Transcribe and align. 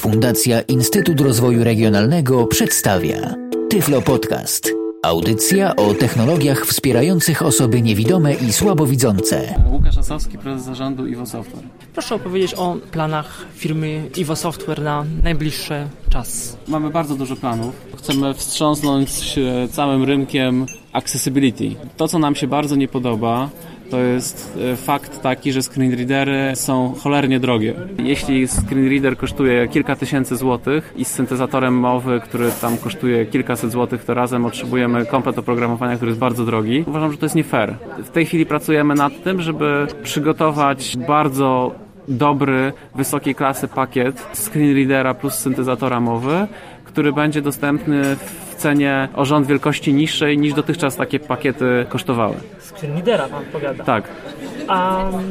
Fundacja 0.00 0.60
Instytut 0.60 1.20
Rozwoju 1.20 1.64
Regionalnego 1.64 2.46
przedstawia 2.46 3.34
Tyflo 3.70 4.02
Podcast. 4.02 4.72
Audycja 5.02 5.76
o 5.76 5.94
technologiach 5.94 6.66
wspierających 6.66 7.42
osoby 7.42 7.82
niewidome 7.82 8.34
i 8.34 8.52
słabowidzące. 8.52 9.54
Łukasz 9.72 9.98
Asowski, 9.98 10.38
prezes 10.38 10.64
zarządu 10.66 11.06
Iwo 11.06 11.26
Software. 11.26 11.64
Proszę 11.92 12.14
opowiedzieć 12.14 12.54
o 12.54 12.76
planach 12.92 13.46
firmy 13.54 14.10
Iwo 14.16 14.36
Software 14.36 14.82
na 14.82 15.04
najbliższy 15.22 15.88
czas. 16.10 16.56
Mamy 16.68 16.90
bardzo 16.90 17.14
dużo 17.14 17.36
planów. 17.36 17.74
Chcemy 17.98 18.34
wstrząsnąć 18.34 19.10
całym 19.72 20.04
rynkiem 20.04 20.66
accessibility. 20.92 21.76
To, 21.96 22.08
co 22.08 22.18
nam 22.18 22.34
się 22.34 22.46
bardzo 22.46 22.76
nie 22.76 22.88
podoba, 22.88 23.48
to 23.90 23.98
jest 23.98 24.58
e, 24.72 24.76
fakt 24.76 25.22
taki, 25.22 25.52
że 25.52 25.62
screenreadery 25.62 26.52
są 26.54 26.94
cholernie 27.02 27.40
drogie. 27.40 27.74
Jeśli 27.98 28.48
screenreader 28.48 29.16
kosztuje 29.16 29.68
kilka 29.68 29.96
tysięcy 29.96 30.36
złotych 30.36 30.92
i 30.96 31.04
z 31.04 31.08
syntezatorem 31.08 31.74
mowy, 31.74 32.20
który 32.20 32.50
tam 32.60 32.78
kosztuje 32.78 33.26
kilkaset 33.26 33.72
złotych, 33.72 34.04
to 34.04 34.14
razem 34.14 34.44
otrzymujemy 34.44 35.06
komplet 35.06 35.38
oprogramowania, 35.38 35.96
który 35.96 36.10
jest 36.10 36.20
bardzo 36.20 36.44
drogi. 36.44 36.84
Uważam, 36.86 37.12
że 37.12 37.18
to 37.18 37.26
jest 37.26 37.36
nie 37.36 37.44
fair. 37.44 37.74
W 37.98 38.10
tej 38.10 38.26
chwili 38.26 38.46
pracujemy 38.46 38.94
nad 38.94 39.22
tym, 39.22 39.42
żeby 39.42 39.86
przygotować 40.02 40.96
bardzo 40.96 41.74
dobry, 42.08 42.72
wysokiej 42.94 43.34
klasy 43.34 43.68
pakiet 43.68 44.26
screenreadera 44.34 45.14
plus 45.14 45.34
syntezatora 45.34 46.00
mowy, 46.00 46.46
który 46.84 47.12
będzie 47.12 47.42
dostępny 47.42 48.16
w 48.16 48.49
cenie 48.60 49.08
o 49.16 49.24
rząd 49.24 49.46
wielkości 49.46 49.94
niższej 49.94 50.38
niż 50.38 50.54
dotychczas 50.54 50.96
takie 50.96 51.20
pakiety 51.20 51.86
kosztowały. 51.88 52.34
Screenreadera 52.60 53.28
pan 53.28 53.44
powiada. 53.52 53.84
Tak. 53.84 54.04
A 54.70 55.08
mm, 55.08 55.30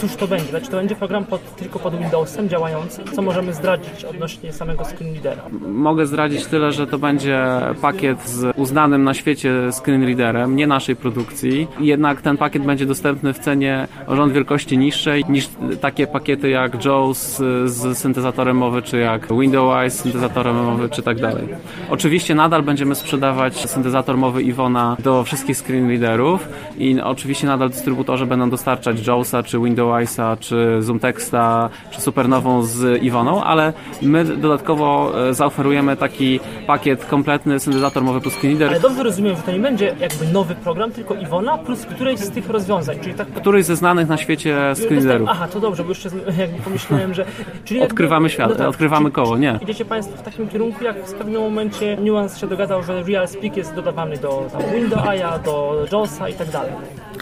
cóż 0.00 0.16
to 0.16 0.26
będzie? 0.26 0.44
Znaczy 0.50 0.70
to 0.70 0.76
będzie 0.76 0.94
program 0.94 1.24
pod, 1.24 1.56
tylko 1.56 1.78
pod 1.78 1.98
Windowsem 1.98 2.48
działający? 2.48 3.02
Co 3.12 3.22
możemy 3.22 3.52
zdradzić 3.52 4.04
odnośnie 4.04 4.52
samego 4.52 4.84
screenreadera? 4.84 5.42
Mogę 5.60 6.06
zdradzić 6.06 6.46
tyle, 6.46 6.72
że 6.72 6.86
to 6.86 6.98
będzie 6.98 7.46
pakiet 7.82 8.28
z 8.28 8.56
uznanym 8.56 9.04
na 9.04 9.14
świecie 9.14 9.52
screenreaderem, 9.72 10.56
nie 10.56 10.66
naszej 10.66 10.96
produkcji. 10.96 11.68
Jednak 11.80 12.22
ten 12.22 12.36
pakiet 12.36 12.62
będzie 12.62 12.86
dostępny 12.86 13.32
w 13.32 13.38
cenie 13.38 13.88
rząd 14.08 14.32
wielkości 14.32 14.78
niższej 14.78 15.24
niż 15.28 15.48
takie 15.80 16.06
pakiety 16.06 16.48
jak 16.48 16.84
JAWS 16.84 17.42
z 17.64 17.98
syntezatorem 17.98 18.56
mowy, 18.56 18.82
czy 18.82 18.98
jak 18.98 19.38
Windows 19.38 19.92
z 19.92 20.00
syntezatorem 20.00 20.64
mowy, 20.64 20.88
czy 20.88 21.02
tak 21.02 21.20
dalej. 21.20 21.48
Oczywiście 21.90 22.34
nadal 22.34 22.62
będziemy 22.62 22.94
sprzedawać 22.94 23.70
syntezator 23.70 24.16
mowy 24.16 24.42
Iwona 24.42 24.96
do 24.98 25.24
wszystkich 25.24 25.56
screenreaderów 25.56 26.48
i 26.78 27.00
oczywiście 27.00 27.46
nadal 27.46 27.70
dystrybutorzy 27.70 28.26
będą 28.26 28.50
dostarczać 28.50 28.79
JAWSa, 29.06 29.42
czy 29.42 29.58
Windowsa, 29.58 30.36
czy 30.40 30.82
ZoomTexta, 30.82 31.70
czy 31.90 32.00
Supernową 32.00 32.62
z 32.62 33.02
Iwoną, 33.02 33.44
ale 33.44 33.72
my 34.02 34.24
dodatkowo 34.24 35.12
e, 35.28 35.34
zaoferujemy 35.34 35.96
taki 35.96 36.40
pakiet 36.66 37.04
kompletny 37.04 37.60
syntezator 37.60 38.02
mowy 38.02 38.20
plus 38.20 38.34
screenreader, 38.34 38.68
Ale 38.68 38.80
dobrze 38.80 39.02
rozumiem, 39.02 39.36
że 39.36 39.42
to 39.42 39.52
nie 39.52 39.58
będzie 39.58 39.94
jakby 40.00 40.26
nowy 40.32 40.54
program, 40.54 40.92
tylko 40.92 41.14
Iwona 41.14 41.58
plus 41.58 41.86
któreś 41.86 42.18
z 42.20 42.30
tych 42.30 42.50
rozwiązań, 42.50 42.98
czyli 43.02 43.14
tak... 43.14 43.28
któryś 43.28 43.64
ze 43.64 43.76
znanych 43.76 44.08
na 44.08 44.16
świecie 44.16 44.56
screenreaderów. 44.74 45.28
Aha, 45.32 45.48
to 45.48 45.60
dobrze, 45.60 45.82
bo 45.82 45.88
jeszcze 45.88 46.08
jakby 46.38 46.62
pomyślałem, 46.64 47.14
że... 47.14 47.24
Czyli 47.64 47.80
jakby- 47.80 47.92
Odkrywamy 47.94 48.30
świat, 48.30 48.60
odkrywamy 48.60 49.04
czyli- 49.04 49.12
koło, 49.14 49.38
nie. 49.38 49.58
Idziecie 49.62 49.84
Państwo 49.84 50.16
w 50.16 50.22
takim 50.22 50.48
kierunku, 50.48 50.84
jak 50.84 51.06
w 51.06 51.14
pewnym 51.14 51.42
momencie 51.42 51.96
Nuance 51.96 52.38
się 52.40 52.46
dogadał, 52.46 52.82
że 52.82 53.02
Real 53.02 53.28
Speak 53.28 53.56
jest 53.56 53.74
dodawany 53.74 54.16
do 54.16 54.46
tam, 54.52 54.62
Windowsa, 54.74 55.38
do 55.38 55.86
JAWSa 55.92 56.28
i 56.28 56.34
tak 56.34 56.50
dalej. 56.50 56.72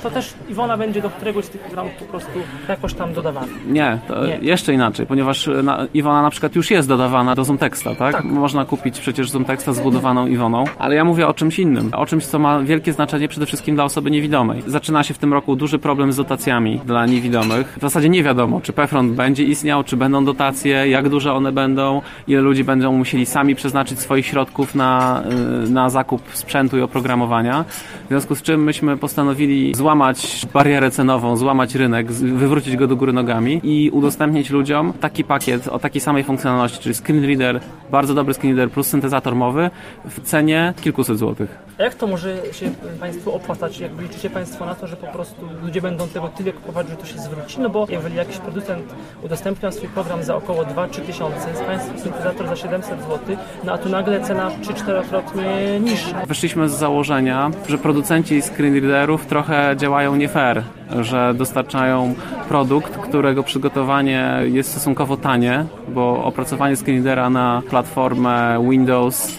To 0.03 0.11
też 0.11 0.35
Iwona 0.49 0.77
będzie 0.77 1.03
do 1.03 1.11
któregoś 1.11 1.45
z 1.45 1.49
tych 1.49 1.61
programów 1.61 1.93
po 1.93 2.05
prostu 2.05 2.39
jakoś 2.69 2.95
tam 2.95 3.15
dodawany. 3.15 3.53
Nie, 3.67 3.99
to 4.09 4.27
Nie. 4.27 4.39
jeszcze 4.43 4.75
inaczej, 4.75 5.07
ponieważ 5.07 5.49
e, 5.49 5.63
na, 5.63 5.87
Iwona 5.95 6.23
na 6.23 6.31
przykład 6.31 6.57
już 6.57 6.71
jest 6.71 6.89
dodawana 6.89 7.35
do 7.35 7.45
ZoomTexta, 7.45 7.95
tak? 7.95 8.13
Tak. 8.15 8.25
Można 8.25 8.65
kupić 8.65 9.01
przecież 9.01 9.31
ZoomTexta 9.31 9.73
zbudowaną 9.73 10.27
Iwoną, 10.27 10.65
ale 10.79 10.95
ja 10.95 11.05
mówię 11.05 11.27
o 11.27 11.35
czymś 11.35 11.59
innym, 11.59 11.91
o 11.95 12.07
czymś, 12.07 12.27
co 12.27 12.39
ma 12.39 12.61
wielkie 12.61 12.93
znaczenie 12.93 13.29
przede 13.29 13.47
wszystkim 13.47 13.75
dla 13.75 13.85
osoby 13.85 14.11
niewidomej. 14.11 14.63
Zaczyna 14.67 15.03
się 15.03 15.15
w 15.15 15.19
tym 15.19 15.33
roku 15.33 15.57
duży 15.57 15.79
problem 15.79 16.13
z 16.13 16.17
dotacjami 16.17 16.81
dla 16.85 17.07
niewidomych. 17.07 17.75
W 17.79 17.81
zasadzie 17.81 18.09
nie 18.09 18.23
wiadomo, 18.23 18.61
czy 18.61 18.73
PFRONT 18.73 19.13
będzie 19.13 19.45
istniał, 19.45 19.85
czy 19.85 19.97
będą 19.97 20.25
dotacje, 20.25 20.89
jak 20.89 21.09
duże 21.09 21.33
one 21.33 21.53
będą, 21.53 22.03
ile 22.29 22.41
ludzi 22.41 22.65
będą 22.65 22.93
musieli 22.93 23.27
sami 23.27 23.55
przeznaczyć 23.55 24.01
swoich 24.01 24.27
środków 24.27 24.75
na, 24.75 25.23
y, 25.67 25.71
na 25.71 25.91
zakup 25.91 26.23
sprzętu 26.33 26.79
i 26.79 26.81
oprogramowania. 26.81 27.65
W 28.05 28.09
związku 28.09 28.35
z 28.35 28.43
czym 28.43 28.65
myśmy 28.65 28.97
postanowili 28.97 29.75
złamać 29.89 30.47
barierę 30.55 30.91
cenową, 30.91 31.37
złamać 31.37 31.75
rynek, 31.75 32.13
wywrócić 32.13 32.77
go 32.77 32.87
do 32.87 32.97
góry 32.97 33.13
nogami 33.13 33.61
i 33.63 33.91
udostępnić 33.91 34.51
ludziom 34.51 34.93
taki 34.93 35.25
pakiet 35.25 35.69
o 35.69 35.79
takiej 35.79 36.01
samej 36.01 36.25
funkcjonalności, 36.25 36.79
czyli 36.79 36.95
screen 36.95 37.25
reader, 37.25 37.61
bardzo 37.91 38.15
dobry 38.15 38.35
screen 38.35 38.57
reader 38.57 38.75
plus 38.75 38.87
syntezator 38.87 39.35
mowy 39.35 39.71
w 40.05 40.21
cenie 40.21 40.75
kilkuset 40.81 41.19
złotych. 41.19 41.59
A 41.79 41.83
jak 41.83 41.95
to 41.95 42.07
może 42.07 42.37
się 42.53 42.71
Państwu 43.01 43.35
opłacać? 43.35 43.81
Jak 43.81 44.01
liczycie 44.01 44.31
Państwo 44.31 44.67
na 44.67 44.75
to, 44.75 44.87
że 44.87 44.97
po 44.97 45.07
prostu 45.07 45.49
ludzie 45.63 45.81
będą 45.81 46.09
tego 46.09 46.29
tyle 46.29 46.53
kupować, 46.53 46.89
że 46.89 46.97
to 46.97 47.07
się 47.07 47.19
zwróci? 47.19 47.61
No 47.61 47.71
bo 47.71 47.87
jeżeli 47.91 48.17
jakiś 48.17 48.37
producent 48.37 48.95
udostępnia 49.23 49.71
swój 49.71 49.89
program 49.89 50.23
za 50.23 50.37
około 50.37 50.63
2-3 50.63 51.01
tysiące, 51.01 51.55
z 51.55 51.61
Państwa 51.61 51.99
syntezator 51.99 52.49
za 52.49 52.57
700 52.57 53.01
zł, 53.01 53.37
no 53.65 53.73
a 53.73 53.79
tu 53.79 53.89
nagle 53.89 54.21
cena 54.21 54.51
3-4krotnie 54.63 55.81
niższa. 55.81 56.27
Wyszliśmy 56.27 56.69
z 56.69 56.73
założenia, 56.73 57.51
że 57.69 57.79
producenci 57.79 58.43
screen 58.43 58.75
readerów 58.75 59.27
trochę 59.27 59.77
działają 59.79 60.17
nie 60.17 60.29
fair, 60.29 60.63
że 61.01 61.35
dostarczają 61.35 62.15
produkt, 62.49 62.97
którego 62.99 63.43
przygotowanie 63.43 64.35
jest 64.45 64.71
stosunkowo 64.71 65.17
tanie, 65.17 65.65
bo 65.89 66.25
opracowanie 66.25 66.77
screen 66.77 67.05
readera 67.09 67.31
na 67.31 67.63
platformę 67.71 68.67
Windows 68.71 69.33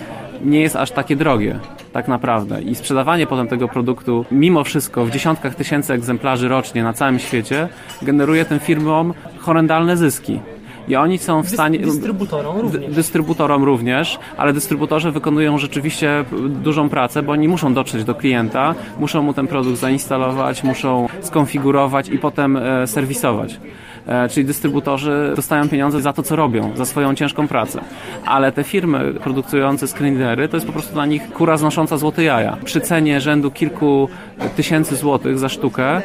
nie 0.45 0.61
jest 0.61 0.75
aż 0.75 0.91
takie 0.91 1.15
drogie. 1.15 1.59
Tak 1.93 2.07
naprawdę. 2.07 2.61
I 2.61 2.75
sprzedawanie 2.75 3.27
potem 3.27 3.47
tego 3.47 3.67
produktu, 3.67 4.25
mimo 4.31 4.63
wszystko, 4.63 5.05
w 5.05 5.11
dziesiątkach 5.11 5.55
tysięcy 5.55 5.93
egzemplarzy 5.93 6.47
rocznie 6.47 6.83
na 6.83 6.93
całym 6.93 7.19
świecie, 7.19 7.69
generuje 8.01 8.45
tym 8.45 8.59
firmom 8.59 9.13
horrendalne 9.39 9.97
zyski. 9.97 10.39
I 10.89 10.95
oni 10.95 11.17
są 11.17 11.43
w 11.43 11.49
stanie. 11.49 11.79
dystrybutorom 11.79 12.57
również. 12.59 12.95
dystrybutorom 12.95 13.63
również, 13.63 14.19
ale 14.37 14.53
dystrybutorzy 14.53 15.11
wykonują 15.11 15.57
rzeczywiście 15.57 16.25
dużą 16.49 16.89
pracę, 16.89 17.23
bo 17.23 17.31
oni 17.31 17.47
muszą 17.47 17.73
dotrzeć 17.73 18.03
do 18.03 18.15
klienta, 18.15 18.75
muszą 18.99 19.21
mu 19.21 19.33
ten 19.33 19.47
produkt 19.47 19.77
zainstalować, 19.77 20.63
muszą 20.63 21.07
skonfigurować 21.21 22.09
i 22.09 22.17
potem 22.17 22.57
e, 22.57 22.87
serwisować. 22.87 23.59
E, 24.07 24.29
Czyli 24.29 24.45
dystrybutorzy 24.45 25.33
dostają 25.35 25.69
pieniądze 25.69 26.01
za 26.01 26.13
to, 26.13 26.23
co 26.23 26.35
robią, 26.35 26.71
za 26.75 26.85
swoją 26.85 27.15
ciężką 27.15 27.47
pracę. 27.47 27.81
Ale 28.25 28.51
te 28.51 28.63
firmy 28.63 29.13
produkujące 29.13 29.87
screenreadery 29.87 30.47
to 30.47 30.57
jest 30.57 30.67
po 30.67 30.73
prostu 30.73 30.93
dla 30.93 31.05
nich 31.05 31.31
kura 31.31 31.57
znosząca 31.57 31.97
złote 31.97 32.23
jaja. 32.23 32.57
Przy 32.65 32.81
cenie 32.81 33.21
rzędu 33.21 33.51
kilku 33.51 34.09
tysięcy 34.55 34.95
złotych 34.95 35.39
za 35.39 35.49
sztukę, 35.49 36.01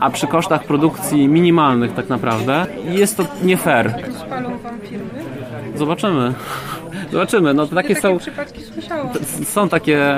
a 0.00 0.10
przy 0.10 0.26
kosztach 0.26 0.64
produkcji 0.64 1.28
minimalnych 1.28 1.94
tak 1.94 2.08
naprawdę, 2.08 2.65
jest 2.90 3.16
to 3.16 3.26
nie 3.42 3.56
fair. 3.56 3.94
Spalą 4.26 4.58
wam 4.58 4.80
firmy? 4.80 5.08
Zobaczymy. 5.74 6.34
Zobaczymy. 7.12 7.54
No 7.54 7.66
takie 7.66 7.94
Takie 7.94 8.00
są. 8.00 8.18
Są 9.44 9.68
takie, 9.68 10.14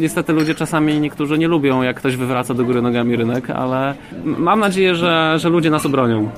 niestety 0.00 0.32
ludzie 0.32 0.54
czasami 0.54 1.00
niektórzy 1.00 1.38
nie 1.38 1.48
lubią, 1.48 1.82
jak 1.82 1.96
ktoś 1.96 2.16
wywraca 2.16 2.54
do 2.54 2.64
góry 2.64 2.82
nogami 2.82 3.16
rynek, 3.16 3.50
ale 3.50 3.94
mam 4.24 4.60
nadzieję, 4.60 4.94
że, 4.94 5.34
że 5.36 5.48
ludzie 5.48 5.70
nas 5.70 5.86
obronią. 5.86 6.30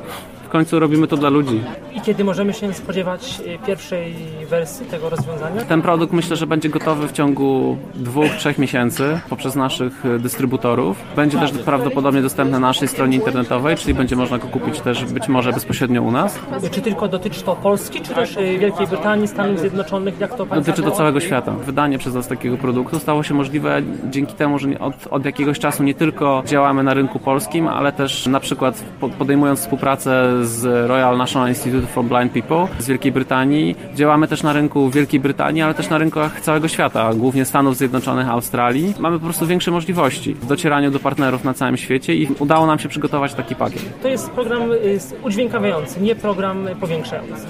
W 0.52 0.54
końcu 0.54 0.78
robimy 0.80 1.06
to 1.06 1.16
dla 1.16 1.28
ludzi. 1.28 1.60
I 1.94 2.00
kiedy 2.00 2.24
możemy 2.24 2.52
się 2.52 2.74
spodziewać 2.74 3.40
e, 3.46 3.66
pierwszej 3.66 4.14
wersji 4.50 4.86
tego 4.86 5.10
rozwiązania? 5.10 5.64
Ten 5.64 5.82
produkt 5.82 6.12
myślę, 6.12 6.36
że 6.36 6.46
będzie 6.46 6.68
gotowy 6.68 7.08
w 7.08 7.12
ciągu 7.12 7.76
dwóch, 7.94 8.26
trzech 8.38 8.58
miesięcy 8.58 9.20
poprzez 9.28 9.54
naszych 9.54 10.06
y, 10.06 10.18
dystrybutorów. 10.18 10.96
Będzie 11.16 11.38
też 11.38 11.52
prawdopodobnie 11.52 12.22
dostępny 12.22 12.52
na 12.60 12.66
naszej 12.66 12.88
stronie 12.88 13.16
internetowej, 13.16 13.76
czyli 13.76 13.94
będzie 13.94 14.16
można 14.16 14.38
go 14.38 14.48
kupić 14.48 14.80
też 14.80 15.04
być 15.04 15.28
może 15.28 15.52
bezpośrednio 15.52 16.02
u 16.02 16.10
nas. 16.10 16.38
Czy 16.70 16.80
tylko 16.80 17.08
dotyczy 17.08 17.42
to 17.42 17.56
Polski, 17.56 18.00
czy 18.00 18.14
też 18.14 18.36
e, 18.36 18.58
Wielkiej 18.58 18.86
Brytanii, 18.86 19.28
Stanów 19.28 19.60
Zjednoczonych? 19.60 20.20
Jak 20.20 20.34
to 20.34 20.46
Dotyczy 20.46 20.82
to 20.82 20.90
całego 20.90 21.20
świata. 21.20 21.52
Wydanie 21.52 21.98
przez 21.98 22.14
nas 22.14 22.28
takiego 22.28 22.56
produktu 22.56 22.98
stało 22.98 23.22
się 23.22 23.34
możliwe 23.34 23.82
dzięki 24.10 24.34
temu, 24.34 24.58
że 24.58 24.78
od, 24.78 24.94
od 25.10 25.24
jakiegoś 25.24 25.58
czasu 25.58 25.82
nie 25.82 25.94
tylko 25.94 26.42
działamy 26.46 26.82
na 26.82 26.94
rynku 26.94 27.18
polskim, 27.18 27.68
ale 27.68 27.92
też 27.92 28.26
na 28.26 28.40
przykład 28.40 28.84
po- 29.00 29.08
podejmując 29.08 29.60
współpracę 29.60 30.41
z 30.44 30.88
Royal 30.88 31.18
National 31.18 31.48
Institute 31.48 31.86
for 31.86 32.04
Blind 32.04 32.32
People 32.32 32.68
z 32.78 32.86
Wielkiej 32.86 33.12
Brytanii, 33.12 33.76
działamy 33.94 34.28
też 34.28 34.42
na 34.42 34.52
rynku 34.52 34.90
Wielkiej 34.90 35.20
Brytanii, 35.20 35.62
ale 35.62 35.74
też 35.74 35.90
na 35.90 35.98
rynkach 35.98 36.40
całego 36.40 36.68
świata, 36.68 37.14
głównie 37.14 37.44
Stanów 37.44 37.76
Zjednoczonych, 37.76 38.28
Australii. 38.28 38.94
Mamy 38.98 39.18
po 39.18 39.24
prostu 39.24 39.46
większe 39.46 39.70
możliwości 39.70 40.34
w 40.34 40.46
docieraniu 40.46 40.90
do 40.90 40.98
partnerów 40.98 41.44
na 41.44 41.54
całym 41.54 41.76
świecie 41.76 42.14
i 42.14 42.28
udało 42.38 42.66
nam 42.66 42.78
się 42.78 42.88
przygotować 42.88 43.34
taki 43.34 43.54
pakiet. 43.54 44.02
To 44.02 44.08
jest 44.08 44.30
program 44.30 44.62
e, 44.62 44.76
udźwiękawiający, 45.24 46.00
nie 46.00 46.14
program 46.14 46.68
powiększający. 46.80 47.46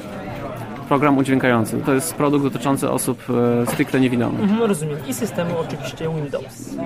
Program 0.93 1.19
udźwiękający. 1.19 1.77
To 1.87 1.95
jest 1.95 2.15
produkt 2.15 2.45
dotyczący 2.45 2.91
osób 2.91 3.23
e, 3.63 3.67
stricte 3.67 4.01
niewidomych. 4.01 4.41
Mhm, 4.41 4.63
rozumiem. 4.63 4.99
I 5.09 5.15
systemy 5.15 5.59
oczywiście 5.59 6.09
Windows. 6.09 6.77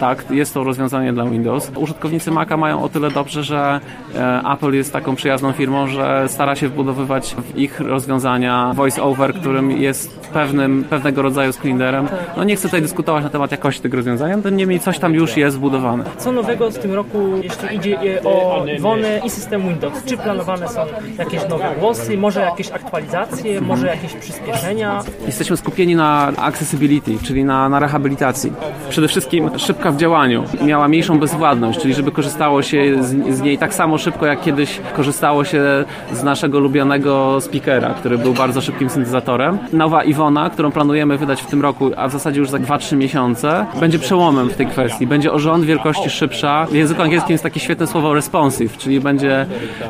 Tak, 0.00 0.24
jest 0.30 0.54
to 0.54 0.64
rozwiązanie 0.64 1.12
dla 1.12 1.24
Windows. 1.24 1.72
Użytkownicy 1.76 2.30
Maca 2.30 2.56
mają 2.56 2.82
o 2.82 2.88
tyle 2.88 3.10
dobrze, 3.10 3.42
że 3.42 3.80
e, 4.14 4.42
Apple 4.52 4.72
jest 4.72 4.92
taką 4.92 5.16
przyjazną 5.16 5.52
firmą, 5.52 5.86
że 5.86 6.24
stara 6.28 6.56
się 6.56 6.68
wbudowywać 6.68 7.36
w 7.38 7.58
ich 7.58 7.80
rozwiązania 7.80 8.72
voice-over, 8.76 9.34
którym 9.34 9.70
jest 9.70 10.20
pewnym, 10.20 10.84
pewnego 10.90 11.22
rodzaju 11.22 11.52
screenerem. 11.52 12.08
No 12.36 12.44
nie 12.44 12.56
chcę 12.56 12.68
tutaj 12.68 12.82
dyskutować 12.82 13.24
na 13.24 13.30
temat 13.30 13.50
jakości 13.50 13.82
tego 13.82 13.96
rozwiązania, 13.96 14.36
niemniej 14.52 14.80
coś 14.80 14.98
tam 14.98 15.14
już 15.14 15.36
jest 15.36 15.56
wbudowane. 15.56 16.04
Co 16.18 16.32
nowego 16.32 16.70
w 16.70 16.78
tym 16.78 16.92
roku, 16.94 17.18
jeśli 17.42 17.76
idzie 17.76 18.20
o 18.24 18.64
Iwonę 18.78 19.20
i 19.24 19.30
system 19.30 19.62
Windows? 19.68 20.04
Czy 20.04 20.16
planowane 20.16 20.68
są 20.68 20.80
jakieś 21.18 21.48
nowe 21.48 21.74
głosy, 21.80 22.18
może 22.18 22.40
jakieś 22.40 22.70
aktualizacje, 22.70 23.11
może 23.60 23.86
jakieś 23.86 24.14
przyspieszenia? 24.14 25.02
Jesteśmy 25.26 25.56
skupieni 25.56 25.96
na 25.96 26.32
accessibility, 26.36 27.18
czyli 27.22 27.44
na, 27.44 27.68
na 27.68 27.78
rehabilitacji. 27.78 28.52
Przede 28.90 29.08
wszystkim 29.08 29.50
szybka 29.58 29.90
w 29.90 29.96
działaniu. 29.96 30.44
Miała 30.64 30.88
mniejszą 30.88 31.18
bezwładność, 31.18 31.80
czyli 31.80 31.94
żeby 31.94 32.12
korzystało 32.12 32.62
się 32.62 33.04
z, 33.04 33.36
z 33.36 33.40
niej 33.40 33.58
tak 33.58 33.74
samo 33.74 33.98
szybko, 33.98 34.26
jak 34.26 34.40
kiedyś 34.40 34.80
korzystało 34.96 35.44
się 35.44 35.84
z 36.12 36.22
naszego 36.22 36.58
ulubionego 36.58 37.40
speakera, 37.40 37.94
który 37.94 38.18
był 38.18 38.34
bardzo 38.34 38.60
szybkim 38.60 38.90
syntezatorem. 38.90 39.58
Nowa 39.72 40.04
Iwona, 40.04 40.50
którą 40.50 40.72
planujemy 40.72 41.18
wydać 41.18 41.42
w 41.42 41.46
tym 41.46 41.62
roku, 41.62 41.90
a 41.96 42.08
w 42.08 42.12
zasadzie 42.12 42.40
już 42.40 42.50
za 42.50 42.58
2-3 42.58 42.96
miesiące, 42.96 43.66
będzie 43.80 43.98
przełomem 43.98 44.50
w 44.50 44.56
tej 44.56 44.66
kwestii. 44.66 45.06
Będzie 45.06 45.32
o 45.32 45.38
rząd 45.38 45.64
wielkości 45.64 46.10
szybsza. 46.10 46.66
W 46.66 46.74
języku 46.74 47.02
angielskim 47.02 47.32
jest 47.32 47.44
takie 47.44 47.60
świetne 47.60 47.86
słowo 47.86 48.14
responsive, 48.14 48.78
czyli 48.78 49.00
będzie 49.00 49.46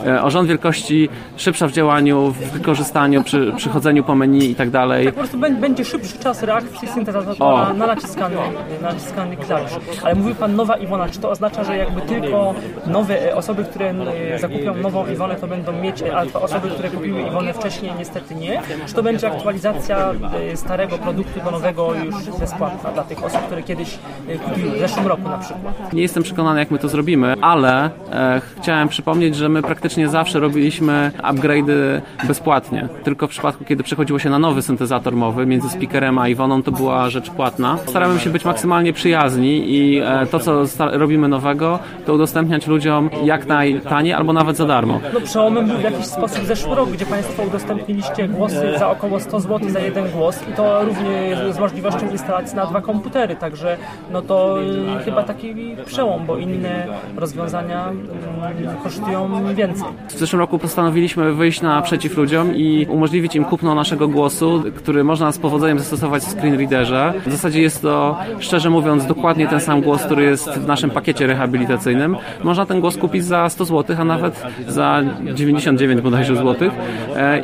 e, 0.07 0.23
o 0.23 0.31
rząd 0.31 0.49
wielkości 0.49 1.09
szybsza 1.37 1.69
w 1.69 1.73
działaniu, 1.73 2.31
w 2.31 2.53
wykorzystaniu, 2.53 3.02
przy, 3.25 3.53
przychodzeniu 3.57 4.05
po 4.05 4.15
menu 4.15 4.51
i 4.51 4.55
tak 4.55 4.71
dalej. 4.71 5.07
Po 5.07 5.13
prostu 5.13 5.39
bę- 5.39 5.57
będzie 5.61 5.85
szybszy 5.85 6.19
czas 6.19 6.43
reakcji 6.43 6.89
syntezatora 6.89 7.35
O. 7.71 7.73
na 7.75 7.87
naciskany, 7.87 8.37
naciskany 8.83 9.37
klawisz. 9.37 9.73
Ale 10.05 10.15
mówił 10.15 10.35
Pan 10.35 10.57
nowa 10.57 10.77
Iwona, 10.77 11.09
czy 11.09 11.19
to 11.19 11.31
oznacza, 11.31 11.65
że 11.65 11.77
jakby 11.77 12.01
tylko 12.01 12.55
nowe 12.87 13.29
e, 13.31 13.37
osoby, 13.37 13.65
które 13.65 13.91
e, 14.35 14.39
zakupią 14.39 14.75
nową 14.75 15.07
Iwonę, 15.07 15.35
to 15.37 15.47
będą 15.47 15.73
mieć, 15.73 16.03
e, 16.03 16.17
a 16.17 16.39
osoby, 16.39 16.69
które 16.71 16.89
kupiły 16.91 17.21
Iwonę 17.23 17.53
wcześniej, 17.55 17.93
niestety 17.99 18.35
nie? 18.35 18.63
Czy 18.87 18.95
to 18.95 19.03
będzie 19.03 19.27
aktualizacja 19.33 20.11
starego 20.55 20.99
produktu 20.99 21.41
do 21.45 21.51
nowego 21.51 21.95
już 22.05 22.15
bezpłatna 22.41 22.91
dla 22.93 23.03
tych 23.03 23.25
osób, 23.25 23.41
które 23.41 23.63
kiedyś 23.63 23.99
kupiły, 24.45 24.71
w 24.71 24.79
zeszłym 24.79 25.07
roku 25.07 25.29
na 25.29 25.39
przykład? 25.39 25.93
Nie 25.93 26.03
jestem 26.03 26.23
przekonany, 26.23 26.61
jak 26.61 26.71
my 26.71 26.79
to 26.79 26.89
zrobimy, 26.89 27.35
ale 27.41 27.91
e, 28.13 28.41
chciałem 28.61 28.89
przypomnieć, 28.89 29.37
że 29.37 29.49
my 29.49 29.63
praktycznie 29.63 30.09
zawsze 30.09 30.41
robiliśmy 30.41 31.11
upgrade'y 31.23 32.01
bezpłatnie. 32.29 32.89
Tylko 33.05 33.27
w 33.27 33.31
przypadku, 33.31 33.65
kiedy 33.65 33.83
przechodziło 33.83 34.19
się 34.19 34.31
na 34.31 34.39
nowy 34.39 34.63
syntezator 34.63 35.17
mowy 35.17 35.47
między 35.47 35.69
speakerem 35.69 36.19
a 36.19 36.29
Iwoną, 36.29 36.63
to 36.63 36.73
była 36.73 37.11
rzecz 37.11 37.31
płatna. 37.31 37.79
Staramy 37.87 38.21
się 38.21 38.31
być 38.31 38.45
maksymalnie 38.45 38.93
przyjazni 38.93 39.71
i 39.75 39.99
e, 39.99 40.27
to, 40.27 40.41
co 40.41 40.65
robimy 40.79 41.29
nowego, 41.29 41.79
to 42.07 42.15
udostępniać 42.15 42.67
ludziom 42.67 43.11
jak 43.25 43.47
najtaniej 43.47 44.13
albo 44.13 44.33
nawet 44.33 44.57
za 44.57 44.67
darmo. 44.67 45.01
No 45.15 45.21
przełomem 45.21 45.67
był 45.67 45.77
w 45.77 45.83
jakiś 45.83 46.07
sposób 46.07 46.45
zeszły 46.45 46.75
rok, 46.75 46.91
gdzie 46.91 47.07
Państwo 47.07 47.43
udostępniliście 47.43 48.29
głosy 48.29 48.75
za 48.79 48.91
około 48.91 49.21
100 49.21 49.41
zł 49.41 49.71
za 49.71 49.81
jeden 49.81 50.11
głos 50.11 50.41
i 50.53 50.53
to 50.53 50.85
również 50.85 51.55
z 51.55 51.59
możliwością 51.59 52.11
instalacji 52.11 52.57
na 52.57 52.67
dwa 52.67 52.81
komputery, 52.81 53.37
także 53.37 53.77
no 54.13 54.23
to 54.23 54.63
y, 54.63 55.05
chyba 55.05 55.23
taki 55.23 55.55
przełom, 55.87 56.27
bo 56.27 56.37
inne 56.37 56.87
rozwiązania 57.17 57.89
mm, 57.89 58.77
kosztują 58.83 59.55
więcej. 59.55 59.89
W 60.09 60.19
zeszłym 60.19 60.41
roku 60.41 60.59
postanowiliśmy 60.59 61.33
wyjść 61.33 61.63
naprzeciw 61.63 62.17
ludziom 62.17 62.57
i 62.57 62.82
umożliwić 62.89 63.37
im 63.37 63.45
kupno 63.45 63.75
naszego 63.75 64.09
głosu, 64.09 64.63
który 64.77 65.05
można 65.05 65.33
z 65.33 65.39
powodzeniem 65.39 65.79
zastosować 65.79 66.23
w 66.23 66.31
screen 66.31 66.59
readerze. 66.59 67.15
W 67.27 67.33
zasadzie 67.33 67.63
jest 67.63 67.83
to, 67.83 68.17
szczerze 68.39 68.71
mówiąc, 68.71 69.07
dokładnie 69.07 69.49
ten 69.49 69.61
sam 69.61 69.81
głos, 69.81 70.03
który 70.03 70.25
jest 70.25 70.51
w 70.51 70.67
naszym 70.67 70.91
pakiecie 70.91 71.27
rehabilitacyjnym. 71.27 72.17
Można 72.45 72.67
ten 72.67 72.81
głos 72.81 72.97
kupić 72.97 73.25
za 73.25 73.49
100 73.49 73.65
zł, 73.65 73.97
a 74.01 74.05
nawet 74.05 74.43
za 74.69 75.03
99 75.35 76.01
bodajże 76.01 76.37
złotych 76.37 76.73
e, 77.17 77.43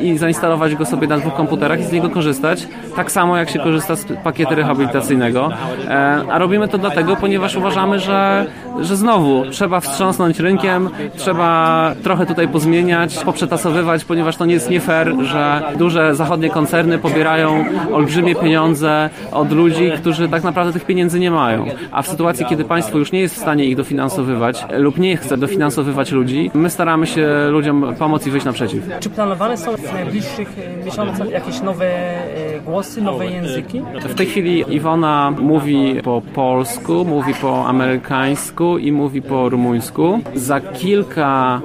i, 0.00 0.08
i 0.08 0.18
zainstalować 0.18 0.74
go 0.74 0.86
sobie 0.86 1.06
na 1.06 1.18
dwóch 1.18 1.34
komputerach 1.34 1.80
i 1.80 1.84
z 1.84 1.92
niego 1.92 2.10
korzystać, 2.10 2.68
tak 3.00 3.12
samo 3.12 3.36
jak 3.36 3.50
się 3.50 3.58
korzysta 3.58 3.96
z 3.96 4.04
pakietu 4.04 4.54
rehabilitacyjnego. 4.54 5.50
E, 5.88 6.22
A 6.30 6.38
robimy 6.38 6.68
to 6.68 6.78
dlatego, 6.78 7.16
ponieważ 7.16 7.56
uważamy, 7.56 7.98
że, 7.98 8.46
że 8.80 8.96
znowu 8.96 9.44
trzeba 9.50 9.80
wstrząsnąć 9.80 10.40
rynkiem, 10.40 10.90
trzeba 11.16 11.92
trochę 12.02 12.26
tutaj 12.26 12.48
pozmieniać, 12.48 13.24
poprzetasowywać, 13.24 14.04
ponieważ 14.04 14.36
to 14.36 14.46
nie 14.46 14.54
jest 14.54 14.70
nie 14.70 14.80
fair, 14.80 15.14
że 15.22 15.62
duże 15.78 16.14
zachodnie 16.14 16.50
koncerny 16.50 16.98
pobierają 16.98 17.64
olbrzymie 17.92 18.34
pieniądze 18.34 19.10
od 19.32 19.52
ludzi, 19.52 19.92
którzy 19.96 20.28
tak 20.28 20.44
naprawdę 20.44 20.72
tych 20.72 20.84
pieniędzy 20.84 21.20
nie 21.20 21.30
mają. 21.30 21.64
A 21.92 22.02
w 22.02 22.08
sytuacji, 22.08 22.46
kiedy 22.46 22.64
państwo 22.64 22.98
już 22.98 23.12
nie 23.12 23.20
jest 23.20 23.34
w 23.34 23.38
stanie 23.38 23.64
ich 23.64 23.76
dofinansowywać 23.76 24.64
lub 24.78 24.98
nie 24.98 25.16
chce 25.16 25.36
dofinansowywać 25.36 26.12
ludzi, 26.12 26.50
my 26.54 26.70
staramy 26.70 27.06
się 27.06 27.28
ludziom 27.50 27.94
pomóc 27.98 28.26
i 28.26 28.30
wyjść 28.30 28.46
naprzeciw. 28.46 28.84
Czy 29.00 29.10
planowane 29.10 29.56
są 29.56 29.76
w 29.76 29.92
najbliższych 29.92 30.56
miesiącach 30.84 31.30
jakieś 31.30 31.60
nowe 31.60 31.86
y, 31.86 32.60
głosy, 32.90 33.02
nowe 33.02 33.26
języki? 33.26 33.82
W 34.08 34.14
tej 34.14 34.26
chwili 34.26 34.64
Iwona 34.74 35.30
mówi 35.40 36.00
po 36.04 36.22
polsku, 36.34 37.04
mówi 37.04 37.34
po 37.34 37.66
amerykańsku 37.66 38.78
i 38.78 38.92
mówi 38.92 39.22
po 39.22 39.48
rumuńsku. 39.48 40.20
Za 40.34 40.60
kilka 40.60 41.60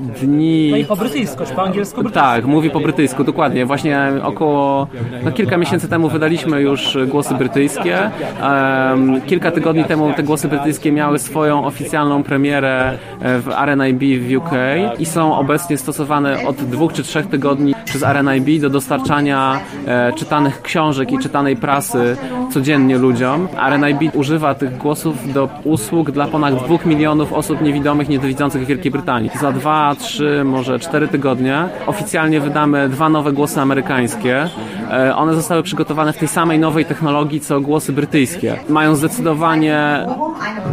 dni... 0.00 0.70
No 0.70 0.76
i 0.76 0.84
po 0.84 0.96
brytyjsku, 0.96 1.44
czy 1.46 1.54
po 1.54 1.62
angielsku 1.62 2.02
brytyjsku? 2.02 2.28
Tak, 2.28 2.44
mówi 2.44 2.70
po 2.70 2.80
brytyjsku, 2.80 3.24
dokładnie. 3.24 3.66
Właśnie 3.66 4.12
około 4.22 4.86
no, 5.24 5.32
kilka 5.32 5.56
miesięcy 5.56 5.88
temu 5.88 6.08
wydaliśmy 6.08 6.60
już 6.60 6.98
głosy 7.06 7.34
brytyjskie. 7.34 8.10
Em, 8.42 9.20
kilka 9.20 9.50
tygodni 9.50 9.84
temu 9.84 10.12
te 10.12 10.22
głosy 10.22 10.48
brytyjskie 10.48 10.92
miały 10.92 11.18
swoją 11.18 11.64
oficjalną 11.64 12.22
premierę 12.22 12.98
e, 13.20 13.38
w 13.38 13.48
RNIB 13.48 14.20
w 14.20 14.36
UK 14.36 14.50
i 14.98 15.06
są 15.06 15.36
obecnie 15.36 15.78
stosowane 15.78 16.46
od 16.46 16.56
dwóch 16.56 16.92
czy 16.92 17.02
trzech 17.02 17.26
tygodni 17.26 17.74
przez 17.84 18.02
RNIB 18.02 18.60
do 18.60 18.70
dostarczania 18.70 19.60
e, 19.86 20.12
czytanych 20.12 20.62
książek 20.62 21.12
i 21.12 21.18
czytanej 21.18 21.56
prasy 21.56 22.16
codziennie 22.52 22.98
ludziom. 22.98 23.48
RNIB 23.70 24.14
używa 24.14 24.54
tych 24.54 24.76
głosów 24.76 25.32
do 25.32 25.48
usług 25.64 26.10
dla 26.10 26.26
ponad 26.26 26.54
dwóch 26.54 26.86
milionów 26.86 27.32
osób 27.32 27.62
niewidomych, 27.62 28.08
niedowidzących 28.08 28.62
w 28.62 28.66
Wielkiej 28.66 28.92
Brytanii. 28.92 29.30
Za 29.40 29.52
dwa, 29.52 29.89
trzy, 29.94 30.44
może 30.44 30.78
cztery 30.78 31.08
tygodnie 31.08 31.68
oficjalnie 31.86 32.40
wydamy 32.40 32.88
dwa 32.88 33.08
nowe 33.08 33.32
głosy 33.32 33.60
amerykańskie. 33.60 34.48
E, 34.90 35.16
One 35.16 35.34
zostały 35.34 35.62
przygotowane 35.62 36.12
w 36.12 36.16
tej 36.16 36.28
samej 36.28 36.58
nowej 36.58 36.84
technologii, 36.84 37.40
co 37.40 37.60
głosy 37.60 37.92
brytyjskie. 37.92 38.56
Mają 38.68 38.94
zdecydowanie 38.94 40.06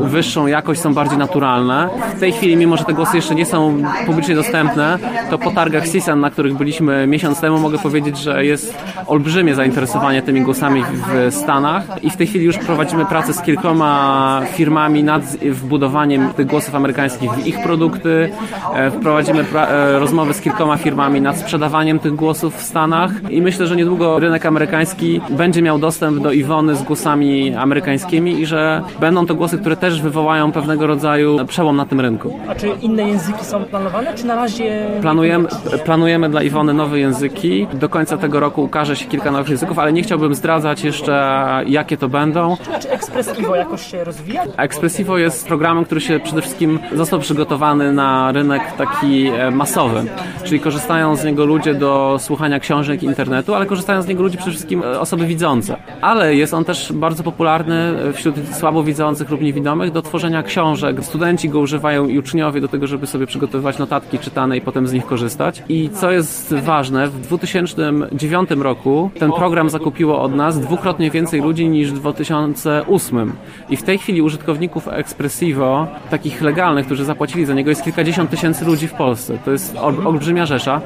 wyższą 0.02 0.48
jakość, 0.48 0.82
są 0.82 0.94
bardziej 0.94 1.18
naturalne. 1.18 1.90
W 2.16 2.20
tej 2.20 2.32
chwili, 2.32 2.58
mimo 2.58 2.78
że 2.78 2.84
te 2.84 2.94
głosy 2.94 3.16
jeszcze 3.16 3.36
nie 3.36 3.46
są 3.46 3.84
publicznie 4.06 4.36
dostępne, 4.36 4.98
to 5.30 5.38
po 5.38 5.52
targach 5.52 5.90
CISAN, 5.90 6.20
na 6.20 6.30
których 6.30 6.54
byliśmy 6.58 7.08
miesiąc 7.08 7.42
temu, 7.42 7.60
mogę 7.60 7.78
powiedzieć, 7.78 8.18
że 8.18 8.46
jest 8.46 8.78
olbrzymie 9.08 9.56
zainteresowanie 9.56 10.22
tymi 10.22 10.42
głosami 10.42 10.84
w 11.08 11.34
Stanach 11.36 11.84
i 12.04 12.10
w 12.10 12.18
tej 12.18 12.28
chwili 12.28 12.46
już 12.46 12.58
prowadzimy 12.58 13.06
pracę 13.06 13.34
z 13.34 13.42
kilkoma 13.42 14.42
firmami 14.54 15.04
nad 15.04 15.24
wbudowaniem 15.52 16.34
tych 16.34 16.48
głosów 16.48 16.76
amerykańskich 16.76 17.32
w 17.32 17.48
ich 17.48 17.64
produkty. 17.64 18.30
E, 18.74 18.92
Prowadzimy 18.92 19.46
e, 19.56 20.00
rozmowy 20.00 20.34
z 20.34 20.42
kilkoma 20.42 20.78
firmami 20.78 21.22
nad 21.22 21.38
sprzedawaniem 21.38 22.00
tych 22.00 22.16
głosów 22.16 22.56
w 22.58 22.64
Stanach 22.64 23.12
i 23.30 23.42
myślę, 23.42 23.68
że 23.68 23.76
niedługo 23.76 24.07
rynek 24.20 24.46
amerykański 24.46 25.22
będzie 25.30 25.62
miał 25.62 25.80
dostęp 25.80 26.24
do 26.24 26.32
Iwony 26.32 26.76
z 26.76 26.84
głosami 26.84 27.56
amerykańskimi 27.56 28.40
i 28.42 28.46
że 28.46 28.82
będą 29.00 29.26
to 29.26 29.36
głosy, 29.36 29.58
które 29.58 29.76
też 29.78 30.02
wywołają 30.02 30.52
pewnego 30.52 30.88
rodzaju 30.88 31.46
przełom 31.46 31.76
na 31.76 31.86
tym 31.86 32.00
rynku. 32.02 32.40
A 32.48 32.56
czy 32.56 32.68
inne 32.82 33.04
języki 33.10 33.46
są 33.46 33.66
planowane, 33.66 34.14
czy 34.14 34.26
na 34.26 34.36
razie... 34.36 34.88
Planujemy, 35.02 35.48
planujemy 35.86 36.30
dla 36.30 36.44
Iwony 36.44 36.74
nowe 36.74 37.00
języki. 37.00 37.68
Do 37.74 37.90
końca 37.90 38.18
tego 38.18 38.40
roku 38.40 38.64
ukaże 38.64 38.96
się 38.96 39.06
kilka 39.06 39.32
nowych 39.32 39.50
języków, 39.50 39.80
ale 39.80 39.94
nie 39.94 40.04
chciałbym 40.04 40.36
zdradzać 40.36 40.84
jeszcze, 40.84 41.48
jakie 41.68 41.98
to 41.98 42.10
będą. 42.10 42.58
A 42.76 42.80
czy 42.80 42.90
Express 42.90 43.40
Ivo 43.40 43.56
jakoś 43.56 43.92
się 43.92 44.04
rozwija? 44.04 44.44
Expressivo 44.58 45.18
jest 45.18 45.48
programem, 45.48 45.86
który 45.86 46.02
się 46.02 46.20
przede 46.20 46.42
wszystkim 46.42 46.80
został 46.96 47.20
przygotowany 47.20 47.94
na 47.94 48.32
rynek 48.32 48.62
taki 48.78 49.28
e, 49.28 49.52
masowy, 49.52 50.04
czyli 50.44 50.60
korzystają 50.60 51.16
z 51.16 51.24
niego 51.24 51.46
ludzie 51.46 51.74
do 51.74 52.18
słuchania 52.20 52.60
książek 52.60 53.04
internetu, 53.04 53.56
ale 53.56 53.66
korzystają 53.66 53.97
korzystają 53.98 54.02
z 54.02 54.08
niego 54.08 54.24
ludzie 54.24 54.38
przede 54.38 54.52
wszystkim 54.52 54.84
e, 54.84 55.00
osoby 55.00 55.26
widzące. 55.26 55.78
Ale 56.02 56.36
jest 56.36 56.54
on 56.54 56.66
też 56.66 56.94
bardzo 56.94 57.24
popularny 57.24 57.94
wśród 58.14 58.36
słabowidzących 58.52 59.30
lub 59.30 59.42
niewidomych 59.42 59.92
do 59.92 60.02
tworzenia 60.02 60.44
książek. 60.44 61.04
Studenci 61.04 61.50
go 61.50 61.60
używają 61.60 62.08
i 62.08 62.20
uczniowie 62.20 62.62
do 62.62 62.68
tego, 62.68 62.88
żeby 62.88 63.08
sobie 63.08 63.28
przygotowywać 63.28 63.78
notatki 63.78 64.20
czytane 64.20 64.58
i 64.58 64.62
potem 64.62 64.88
z 64.88 64.94
nich 64.94 65.06
korzystać. 65.06 65.64
I 65.70 65.90
co 65.90 66.12
jest 66.12 66.54
ważne, 66.54 67.08
w 67.08 67.20
2009 67.22 68.50
roku 68.52 69.12
ten 69.20 69.32
program 69.32 69.70
zakupiło 69.70 70.22
od 70.22 70.36
nas 70.36 70.60
dwukrotnie 70.60 71.12
więcej 71.12 71.42
ludzi 71.42 71.70
niż 71.70 71.92
w 71.92 72.00
2008. 72.00 73.34
I 73.70 73.78
w 73.78 73.84
tej 73.84 73.98
chwili 73.98 74.22
użytkowników 74.22 74.88
Expressivo, 74.88 75.88
takich 76.10 76.42
legalnych, 76.42 76.86
którzy 76.86 77.06
zapłacili 77.06 77.46
za 77.46 77.54
niego, 77.54 77.70
jest 77.70 77.84
kilkadziesiąt 77.84 78.30
tysięcy 78.30 78.66
ludzi 78.66 78.88
w 78.88 78.94
Polsce. 78.94 79.38
To 79.46 79.52
jest 79.52 79.76
ol, 79.78 80.08
olbrzymia 80.08 80.46
rzesza. 80.46 80.82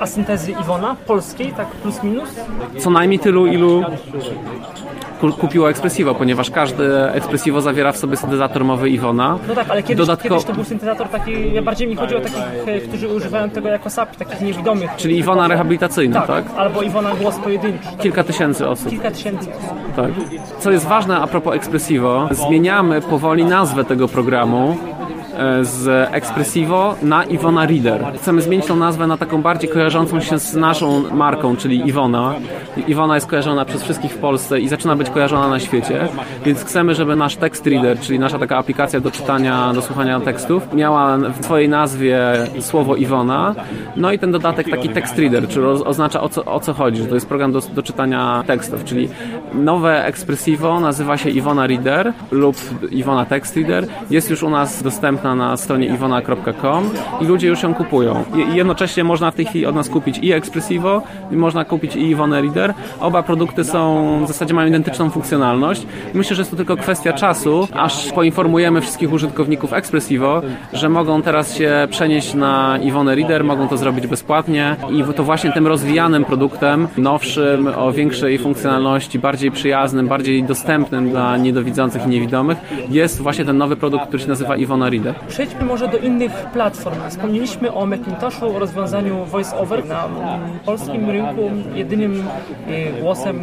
A 0.00 0.06
syntezy 0.06 0.52
Iwona, 0.52 0.96
polskiej, 1.06 1.52
tak 1.52 1.68
plus 1.68 2.02
minus? 2.02 2.28
Co 2.78 2.90
najmniej 2.90 3.18
tylu, 3.18 3.46
ilu 3.46 3.84
kupiło 5.40 5.70
Expressivo, 5.70 6.14
ponieważ 6.14 6.50
każdy 6.50 7.10
Expressivo 7.10 7.60
zawiera 7.60 7.92
w 7.92 7.96
sobie 7.96 8.16
syntezator 8.16 8.64
mowy 8.64 8.90
Iwona. 8.90 9.38
No 9.48 9.54
tak, 9.54 9.70
ale 9.70 9.82
kiedyś, 9.82 9.96
Dodatko... 9.96 10.28
kiedyś 10.28 10.44
to 10.44 10.52
był 10.52 10.64
syntezator 10.64 11.08
taki, 11.08 11.52
ja 11.54 11.62
bardziej 11.62 11.88
mi 11.88 11.96
chodzi 11.96 12.16
o 12.16 12.20
takich, 12.20 12.38
e, 12.66 12.80
którzy 12.80 13.08
używają 13.08 13.50
tego 13.50 13.68
jako 13.68 13.90
SAP, 13.90 14.16
takich 14.16 14.40
niewidomych. 14.40 14.90
Czyli 14.96 15.18
Iwona 15.18 15.48
rehabilitacyjna, 15.48 16.20
tak? 16.20 16.44
tak? 16.44 16.58
albo 16.58 16.82
Iwona 16.82 17.14
głos 17.14 17.36
pojedynczy. 17.36 17.88
Kilka 17.98 18.24
tysięcy 18.24 18.68
osób. 18.68 18.90
Kilka 18.90 19.10
tysięcy 19.10 19.48
Tak. 19.96 20.10
Co 20.58 20.70
jest 20.70 20.86
ważne 20.86 21.16
a 21.16 21.26
propos 21.26 21.54
Expressivo, 21.54 22.28
zmieniamy 22.30 23.00
powoli 23.00 23.44
nazwę 23.44 23.84
tego 23.84 24.08
programu 24.08 24.76
z 25.62 26.08
Expressivo 26.12 26.94
na 27.02 27.24
Iwona 27.24 27.66
Reader. 27.66 28.04
Chcemy 28.16 28.42
zmienić 28.42 28.66
tą 28.66 28.76
nazwę 28.76 29.06
na 29.06 29.16
taką 29.16 29.42
bardziej 29.42 29.70
kojarzącą 29.70 30.20
się 30.20 30.38
z 30.38 30.54
naszą 30.54 31.14
marką, 31.14 31.56
czyli 31.56 31.88
Iwona. 31.88 32.34
Iwona 32.86 33.14
jest 33.14 33.26
kojarzona 33.26 33.64
przez 33.64 33.82
wszystkich 33.82 34.12
w 34.12 34.18
Polsce 34.18 34.60
i 34.60 34.68
zaczyna 34.68 34.96
być 34.96 35.10
kojarzona 35.10 35.48
na 35.48 35.60
świecie, 35.60 36.08
więc 36.44 36.64
chcemy, 36.64 36.94
żeby 36.94 37.16
nasz 37.16 37.36
text 37.36 37.66
reader, 37.66 38.00
czyli 38.00 38.18
nasza 38.18 38.38
taka 38.38 38.58
aplikacja 38.58 39.00
do 39.00 39.10
czytania, 39.10 39.72
do 39.74 39.82
słuchania 39.82 40.20
tekstów, 40.20 40.74
miała 40.74 41.16
w 41.16 41.40
twojej 41.40 41.68
nazwie 41.68 42.18
słowo 42.60 42.96
Iwona, 42.96 43.54
no 43.96 44.12
i 44.12 44.18
ten 44.18 44.32
dodatek 44.32 44.70
taki 44.70 44.88
text 44.88 45.18
reader, 45.18 45.48
czyli 45.48 45.66
oznacza 45.66 46.20
o 46.20 46.28
co, 46.28 46.44
o 46.44 46.60
co 46.60 46.72
chodzi, 46.72 47.02
że 47.02 47.08
to 47.08 47.14
jest 47.14 47.28
program 47.28 47.52
do, 47.52 47.60
do 47.60 47.82
czytania 47.82 48.44
tekstów, 48.46 48.84
czyli 48.84 49.08
nowe 49.54 50.04
Expressivo 50.04 50.80
nazywa 50.80 51.16
się 51.16 51.30
Iwona 51.30 51.66
Reader 51.66 52.12
lub 52.30 52.56
Iwona 52.90 53.24
Text 53.24 53.56
Reader, 53.56 53.86
jest 54.10 54.30
już 54.30 54.42
u 54.42 54.50
nas 54.50 54.82
dostępna 54.82 55.25
dostępna 55.26 55.34
na 55.34 55.56
stronie 55.56 55.86
iwona.com 55.86 56.90
i 57.20 57.24
ludzie 57.24 57.48
już 57.48 57.62
ją 57.62 57.74
kupują. 57.74 58.24
I 58.52 58.56
jednocześnie 58.56 59.04
można 59.04 59.30
w 59.30 59.34
tej 59.34 59.44
chwili 59.44 59.66
od 59.66 59.74
nas 59.74 59.88
kupić 59.88 60.18
i 60.18 60.32
Expressivo, 60.32 61.02
i 61.30 61.36
można 61.36 61.64
kupić 61.64 61.96
i 61.96 62.10
Iwona 62.10 62.40
Reader. 62.40 62.74
Oba 63.00 63.22
produkty 63.22 63.64
są, 63.64 64.20
w 64.24 64.28
zasadzie 64.28 64.54
mają 64.54 64.68
identyczną 64.68 65.10
funkcjonalność. 65.10 65.86
Myślę, 66.14 66.36
że 66.36 66.42
jest 66.42 66.50
to 66.50 66.56
tylko 66.56 66.76
kwestia 66.76 67.12
czasu, 67.12 67.68
aż 67.72 68.12
poinformujemy 68.12 68.80
wszystkich 68.80 69.12
użytkowników 69.12 69.72
Expressivo, 69.72 70.42
że 70.72 70.88
mogą 70.88 71.22
teraz 71.22 71.54
się 71.54 71.88
przenieść 71.90 72.34
na 72.34 72.78
Iwona 72.82 73.14
Reader, 73.14 73.44
mogą 73.44 73.68
to 73.68 73.76
zrobić 73.76 74.06
bezpłatnie 74.06 74.76
i 74.90 75.14
to 75.14 75.24
właśnie 75.24 75.52
tym 75.52 75.66
rozwijanym 75.66 76.24
produktem, 76.24 76.88
nowszym, 76.96 77.68
o 77.76 77.92
większej 77.92 78.38
funkcjonalności, 78.38 79.18
bardziej 79.18 79.50
przyjaznym, 79.50 80.08
bardziej 80.08 80.44
dostępnym 80.44 81.10
dla 81.10 81.36
niedowidzących 81.36 82.06
i 82.06 82.08
niewidomych 82.08 82.58
jest 82.90 83.20
właśnie 83.20 83.44
ten 83.44 83.58
nowy 83.58 83.76
produkt, 83.76 84.06
który 84.06 84.22
się 84.22 84.28
nazywa 84.28 84.56
Iwona 84.56 84.90
Reader. 84.90 85.15
Przejdźmy 85.28 85.64
może 85.64 85.88
do 85.88 85.98
innych 85.98 86.32
platform. 86.52 86.96
Wspomnieliśmy 87.08 87.72
o 87.72 87.86
Macintoshu, 87.86 88.56
o 88.56 88.58
rozwiązaniu 88.58 89.24
VoiceOver. 89.24 89.86
Na 89.86 90.08
polskim 90.64 91.10
rynku 91.10 91.50
jedynym 91.74 92.24
y, 92.68 93.00
głosem 93.00 93.40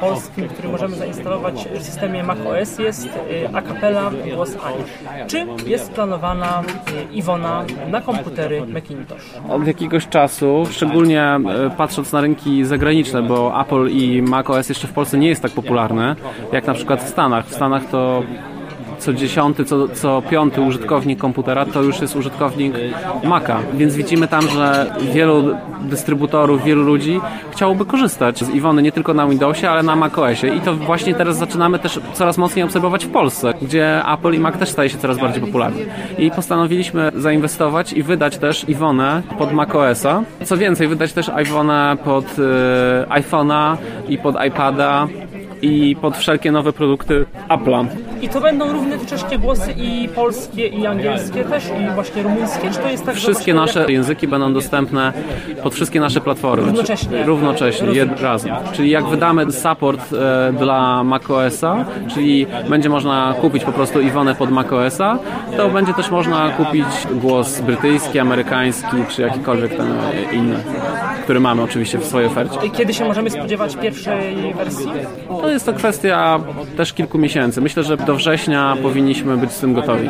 polskim, 0.00 0.48
który 0.48 0.68
możemy 0.68 0.96
zainstalować 0.96 1.68
w 1.74 1.82
systemie 1.82 2.22
macOS 2.22 2.78
jest 2.78 3.06
y, 3.06 3.48
a 3.52 3.62
cappella 3.62 4.10
głos 4.34 4.56
Ani. 4.64 4.84
Czy 5.26 5.46
jest 5.66 5.92
planowana 5.92 6.62
y, 7.10 7.14
Iwona 7.14 7.64
na 7.90 8.00
komputery 8.00 8.66
Macintosh? 8.66 9.34
Od 9.48 9.66
jakiegoś 9.66 10.08
czasu, 10.08 10.66
szczególnie 10.70 11.40
patrząc 11.76 12.12
na 12.12 12.20
rynki 12.20 12.64
zagraniczne, 12.64 13.22
bo 13.22 13.60
Apple 13.60 13.88
i 13.88 14.22
macOS 14.22 14.68
jeszcze 14.68 14.88
w 14.88 14.92
Polsce 14.92 15.18
nie 15.18 15.28
jest 15.28 15.42
tak 15.42 15.52
popularne, 15.52 16.16
jak 16.52 16.66
na 16.66 16.74
przykład 16.74 17.02
w 17.02 17.08
Stanach. 17.08 17.46
W 17.46 17.54
Stanach 17.54 17.84
to 17.84 18.22
co 19.04 19.12
dziesiąty, 19.12 19.64
co, 19.64 19.88
co 19.88 20.22
piąty 20.30 20.60
użytkownik 20.60 21.18
komputera 21.18 21.66
to 21.66 21.82
już 21.82 22.00
jest 22.00 22.16
użytkownik 22.16 22.74
Maca. 23.24 23.58
Więc 23.74 23.96
widzimy 23.96 24.28
tam, 24.28 24.48
że 24.48 24.94
wielu 25.12 25.56
dystrybutorów, 25.82 26.64
wielu 26.64 26.82
ludzi 26.82 27.20
chciałoby 27.52 27.84
korzystać 27.84 28.44
z 28.44 28.50
Iwony 28.50 28.82
nie 28.82 28.92
tylko 28.92 29.14
na 29.14 29.26
Windowsie, 29.26 29.70
ale 29.70 29.82
na 29.82 29.96
macOSie. 29.96 30.48
I 30.48 30.60
to 30.60 30.74
właśnie 30.74 31.14
teraz 31.14 31.36
zaczynamy 31.36 31.78
też 31.78 32.00
coraz 32.12 32.38
mocniej 32.38 32.64
obserwować 32.64 33.06
w 33.06 33.10
Polsce, 33.10 33.54
gdzie 33.62 34.02
Apple 34.12 34.34
i 34.34 34.38
Mac 34.38 34.58
też 34.58 34.68
staje 34.68 34.90
się 34.90 34.98
coraz 34.98 35.18
bardziej 35.18 35.40
popularny. 35.40 35.86
I 36.18 36.30
postanowiliśmy 36.30 37.12
zainwestować 37.16 37.92
i 37.92 38.02
wydać 38.02 38.38
też 38.38 38.68
Iwonę 38.68 39.22
pod 39.38 39.52
macOSa. 39.52 40.22
Co 40.44 40.56
więcej, 40.56 40.88
wydać 40.88 41.12
też 41.12 41.30
Iwonę 41.42 41.96
pod 42.04 42.24
y, 42.24 42.42
iPhone'a 43.08 43.76
i 44.08 44.18
pod 44.18 44.44
iPada 44.46 45.08
i 45.64 45.96
pod 45.96 46.16
wszelkie 46.16 46.52
nowe 46.52 46.72
produkty 46.72 47.26
Apple'a. 47.48 47.86
I 48.22 48.28
to 48.28 48.40
będą 48.40 48.72
równocześnie 48.72 49.38
głosy 49.38 49.72
i 49.76 50.08
polskie, 50.08 50.66
i 50.66 50.86
angielskie 50.86 51.44
też, 51.44 51.64
i 51.64 51.94
właśnie 51.94 52.22
rumuńskie, 52.22 52.70
czy 52.70 52.78
to 52.78 52.88
jest 52.88 53.04
tak, 53.06 53.14
Wszystkie 53.14 53.54
nasze 53.54 53.80
jak... 53.80 53.88
języki 53.88 54.28
będą 54.28 54.52
dostępne 54.52 55.12
pod 55.62 55.74
wszystkie 55.74 56.00
nasze 56.00 56.20
platformy. 56.20 56.66
Równocześnie. 56.66 57.24
Równocześnie, 57.24 57.88
jed, 57.88 58.20
razem. 58.20 58.54
Czyli 58.72 58.90
jak 58.90 59.04
wydamy 59.06 59.52
support 59.52 60.12
e, 60.12 60.52
dla 60.52 61.04
macOSa, 61.04 61.84
czyli 62.14 62.46
będzie 62.68 62.88
można 62.88 63.34
kupić 63.40 63.64
po 63.64 63.72
prostu 63.72 64.00
Iwonę 64.00 64.34
pod 64.34 64.50
macOSa, 64.50 65.18
to 65.56 65.68
będzie 65.68 65.94
też 65.94 66.10
można 66.10 66.50
kupić 66.50 66.86
głos 67.10 67.60
brytyjski, 67.60 68.18
amerykański, 68.18 68.96
czy 69.08 69.22
jakikolwiek 69.22 69.76
ten 69.76 69.92
inny, 70.32 70.56
który 71.22 71.40
mamy 71.40 71.62
oczywiście 71.62 71.98
w 71.98 72.04
swojej 72.04 72.28
ofercie. 72.28 72.66
I 72.66 72.70
kiedy 72.70 72.94
się 72.94 73.04
możemy 73.04 73.30
spodziewać 73.30 73.76
pierwszej 73.76 74.54
wersji? 74.54 74.86
Jest 75.54 75.66
to 75.66 75.72
kwestia 75.72 76.40
też 76.76 76.92
kilku 76.92 77.18
miesięcy. 77.18 77.60
Myślę, 77.60 77.82
że 77.82 77.96
do 77.96 78.14
września 78.14 78.76
powinniśmy 78.82 79.36
być 79.36 79.52
z 79.52 79.60
tym 79.60 79.74
gotowi. 79.74 80.08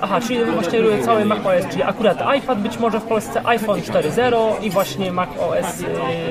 Aha, 0.00 0.20
czyli 0.20 0.44
właśnie 0.44 0.78
cały 1.04 1.24
macOS, 1.24 1.66
czyli 1.70 1.82
akurat 1.82 2.18
iPad, 2.38 2.60
być 2.60 2.78
może 2.78 3.00
w 3.00 3.02
Polsce 3.02 3.46
iPhone 3.46 3.80
4.0 3.80 4.62
i 4.62 4.70
właśnie 4.70 5.12
macOS 5.12 5.80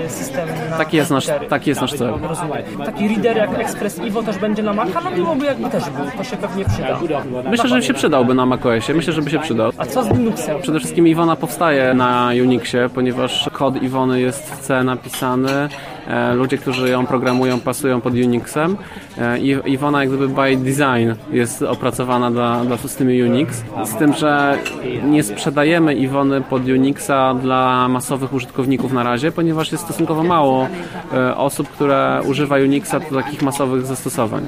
y, 0.06 0.10
system 0.10 0.50
na 0.70 0.78
taki 0.78 0.98
jest 0.98 1.12
nasz, 1.12 1.28
taki 1.50 1.70
jest 1.70 1.82
nasz 1.82 1.94
cel. 1.94 2.14
Rozumiem. 2.22 2.64
Taki 2.86 3.08
reader 3.08 3.38
jak 3.38 3.60
Express 3.60 4.00
Evo 4.00 4.24
też 4.24 4.38
będzie 4.38 4.64
na 4.64 4.74
Maca, 4.74 5.02
no 5.04 5.12
byłoby 5.12 5.46
jakby 5.46 5.70
też 5.70 5.84
był, 5.84 6.06
to 6.18 6.24
się 6.24 6.38
pewnie 6.38 6.66
przyda. 6.66 7.00
Myślę, 7.50 7.70
że 7.70 7.82
się 7.82 7.94
przydałby 7.94 8.34
na 8.34 8.46
macOSie, 8.46 8.94
myślę, 8.94 9.14
że 9.14 9.22
by 9.22 9.30
się 9.30 9.40
przydał. 9.40 9.72
A 9.78 9.86
co 9.86 10.04
z 10.04 10.10
Linuxem? 10.10 10.62
Przede 10.62 10.80
wszystkim 10.80 11.08
Iwona 11.08 11.36
powstaje 11.36 11.94
na 11.94 12.30
Unixie, 12.44 12.90
ponieważ 12.96 13.50
kod 13.54 13.84
Iwony 13.84 14.22
jest 14.22 14.56
w 14.56 14.60
C 14.60 14.84
napisany, 14.84 15.70
ludzie, 16.34 16.58
którzy 16.58 16.90
ją 16.90 17.06
programują, 17.06 17.60
pasują 17.60 18.02
pod 18.02 18.14
Unixem. 18.14 18.78
E, 19.18 19.40
i 19.40 19.74
Iwona 19.74 20.04
jak 20.04 20.10
by 20.10 20.28
design 20.58 21.14
jest 21.32 21.62
opracowana 21.62 22.32
dla, 22.32 22.66
dla 22.66 22.78
systemu 22.78 23.10
Unix, 23.10 23.64
z 23.86 23.96
tym, 23.96 24.14
że 24.14 24.58
nie 25.04 25.24
sprzedajemy 25.24 25.96
Iwony 25.96 26.42
pod 26.42 26.68
Unixa 26.68 27.34
dla 27.42 27.88
masowych 27.88 28.34
użytkowników 28.34 28.94
na 28.94 29.04
razie, 29.04 29.32
ponieważ 29.32 29.72
jest 29.72 29.84
stosunkowo 29.84 30.24
mało 30.24 30.68
e, 31.14 31.38
osób, 31.38 31.70
które 31.70 32.22
używa 32.28 32.56
Unixa 32.56 33.00
do 33.00 33.22
takich 33.22 33.42
masowych 33.42 33.86
zastosowań. 33.86 34.48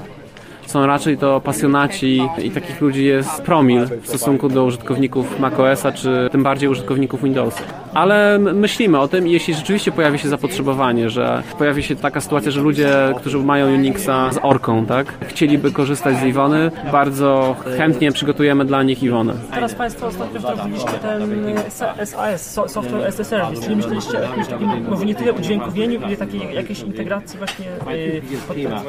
Są 0.65 0.85
raczej 0.85 1.17
to 1.17 1.41
pasjonaci 1.41 2.21
i 2.43 2.51
takich 2.51 2.81
ludzi 2.81 3.05
jest 3.05 3.41
promil 3.41 3.87
w 4.01 4.07
stosunku 4.07 4.49
do 4.49 4.65
użytkowników 4.65 5.39
macOSa, 5.39 5.91
czy 5.91 6.29
tym 6.31 6.43
bardziej 6.43 6.69
użytkowników 6.69 7.23
Windowsa. 7.23 7.63
Ale 7.93 8.39
myślimy 8.39 8.99
o 8.99 9.07
tym 9.07 9.27
i 9.27 9.31
jeśli 9.31 9.53
rzeczywiście 9.53 9.91
pojawi 9.91 10.19
się 10.19 10.29
zapotrzebowanie, 10.29 11.09
że 11.09 11.43
pojawi 11.57 11.83
się 11.83 11.95
taka 11.95 12.21
sytuacja, 12.21 12.51
że 12.51 12.61
ludzie, 12.61 12.89
którzy 13.17 13.37
mają 13.37 13.73
Unixa 13.73 14.31
z 14.31 14.39
orką, 14.41 14.85
tak, 14.85 15.13
chcieliby 15.27 15.71
korzystać 15.71 16.17
z 16.17 16.23
Iwony, 16.23 16.71
bardzo 16.91 17.55
chętnie 17.77 18.11
przygotujemy 18.11 18.65
dla 18.65 18.83
nich 18.83 19.03
Iwonę. 19.03 19.33
Teraz 19.53 19.75
Państwo 19.75 20.07
ostatnio 20.07 20.39
wdrożyliście 20.39 20.89
ten 20.89 21.29
SAS, 22.05 22.53
Software 22.67 23.07
as 23.07 23.19
a 23.19 23.23
Service, 23.23 23.63
czyli 23.63 23.75
myśleliście 23.75 24.17
o 24.17 24.21
jakimś 24.21 24.47
takim, 24.47 24.89
może 24.89 25.05
nie 25.05 25.15
tyle 25.15 25.33
udźwiękowieniu, 25.33 26.01
ile 26.07 26.17
takiej 26.17 26.55
jakiejś 26.55 26.79
integracji 26.79 27.37
właśnie, 27.37 27.65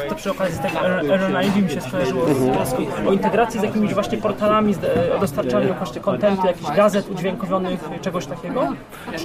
to 0.08 0.14
przy 0.14 0.30
okazji 0.30 0.60
tego 0.62 0.78
RNID 1.16 1.72
się 1.72 1.80
skojarzyło 1.80 2.26
z, 2.64 3.08
o 3.08 3.12
integracji 3.12 3.60
z 3.60 3.62
jakimiś 3.62 3.94
właśnie 3.94 4.18
portalami, 4.18 4.74
z 4.74 4.78
dostarczaniem 5.20 5.74
właśnie 5.74 6.00
kontentu, 6.00 6.46
jakichś 6.46 6.70
gazet 6.76 7.10
udźwiękowionych, 7.10 7.80
czegoś 8.02 8.26
takiego? 8.26 8.68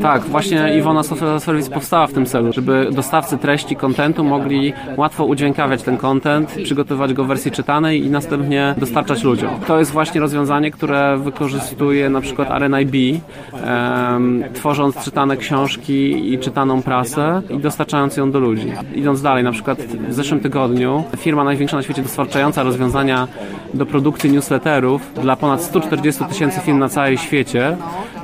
Tak, 0.02 0.22
właśnie 0.22 0.78
Iwona 0.78 1.04
Software 1.04 1.42
Service 1.42 1.72
powstała 1.72 2.08
w 2.08 2.14
tym 2.14 2.26
celu, 2.26 2.54
żeby 2.54 2.90
dostawcy 2.92 3.38
treści, 3.38 3.76
kontentu 3.76 4.24
mogli 4.24 4.74
łatwo 4.98 5.26
udźwiękawiać 5.26 5.84
ten 5.84 5.98
content, 5.98 6.52
przygotowywać 6.64 7.14
go 7.14 7.24
w 7.24 7.28
wersji 7.28 7.52
czytanej 7.52 8.06
i 8.06 8.10
następnie 8.10 8.76
dostarczać 8.78 9.24
ludziom. 9.24 9.50
To 9.68 9.80
jest 9.80 9.92
właśnie 9.92 10.22
rozwiązanie, 10.22 10.72
które 10.72 11.18
wykorzystuje 11.18 12.10
na 12.10 12.22
przykład 12.22 12.50
RNIB, 12.52 13.22
em, 13.64 14.44
tworząc 14.54 15.04
czytane 15.04 15.38
książki 15.38 16.34
i 16.34 16.40
czytaną 16.40 16.82
prasę 16.82 17.42
i 17.50 17.58
dostarczając 17.58 18.18
ją 18.18 18.32
do 18.32 18.40
ludzi. 18.40 18.72
Idąc 18.96 19.22
dalej, 19.22 19.44
na 19.44 19.52
przykład 19.52 19.82
w 19.82 20.14
zeszłym 20.14 20.40
tygodniu 20.40 21.04
firma 21.18 21.44
największa 21.44 21.78
na 21.78 21.84
świecie 21.84 22.02
dostarczająca 22.02 22.64
rozwiązania 22.64 23.28
do 23.74 23.86
produkcji 23.86 24.32
newsletterów 24.32 25.02
dla 25.22 25.36
ponad 25.36 25.62
140 25.62 26.26
tysięcy 26.26 26.60
firm 26.60 26.80
na 26.80 26.90
całym 26.90 27.18
świecie 27.18 27.78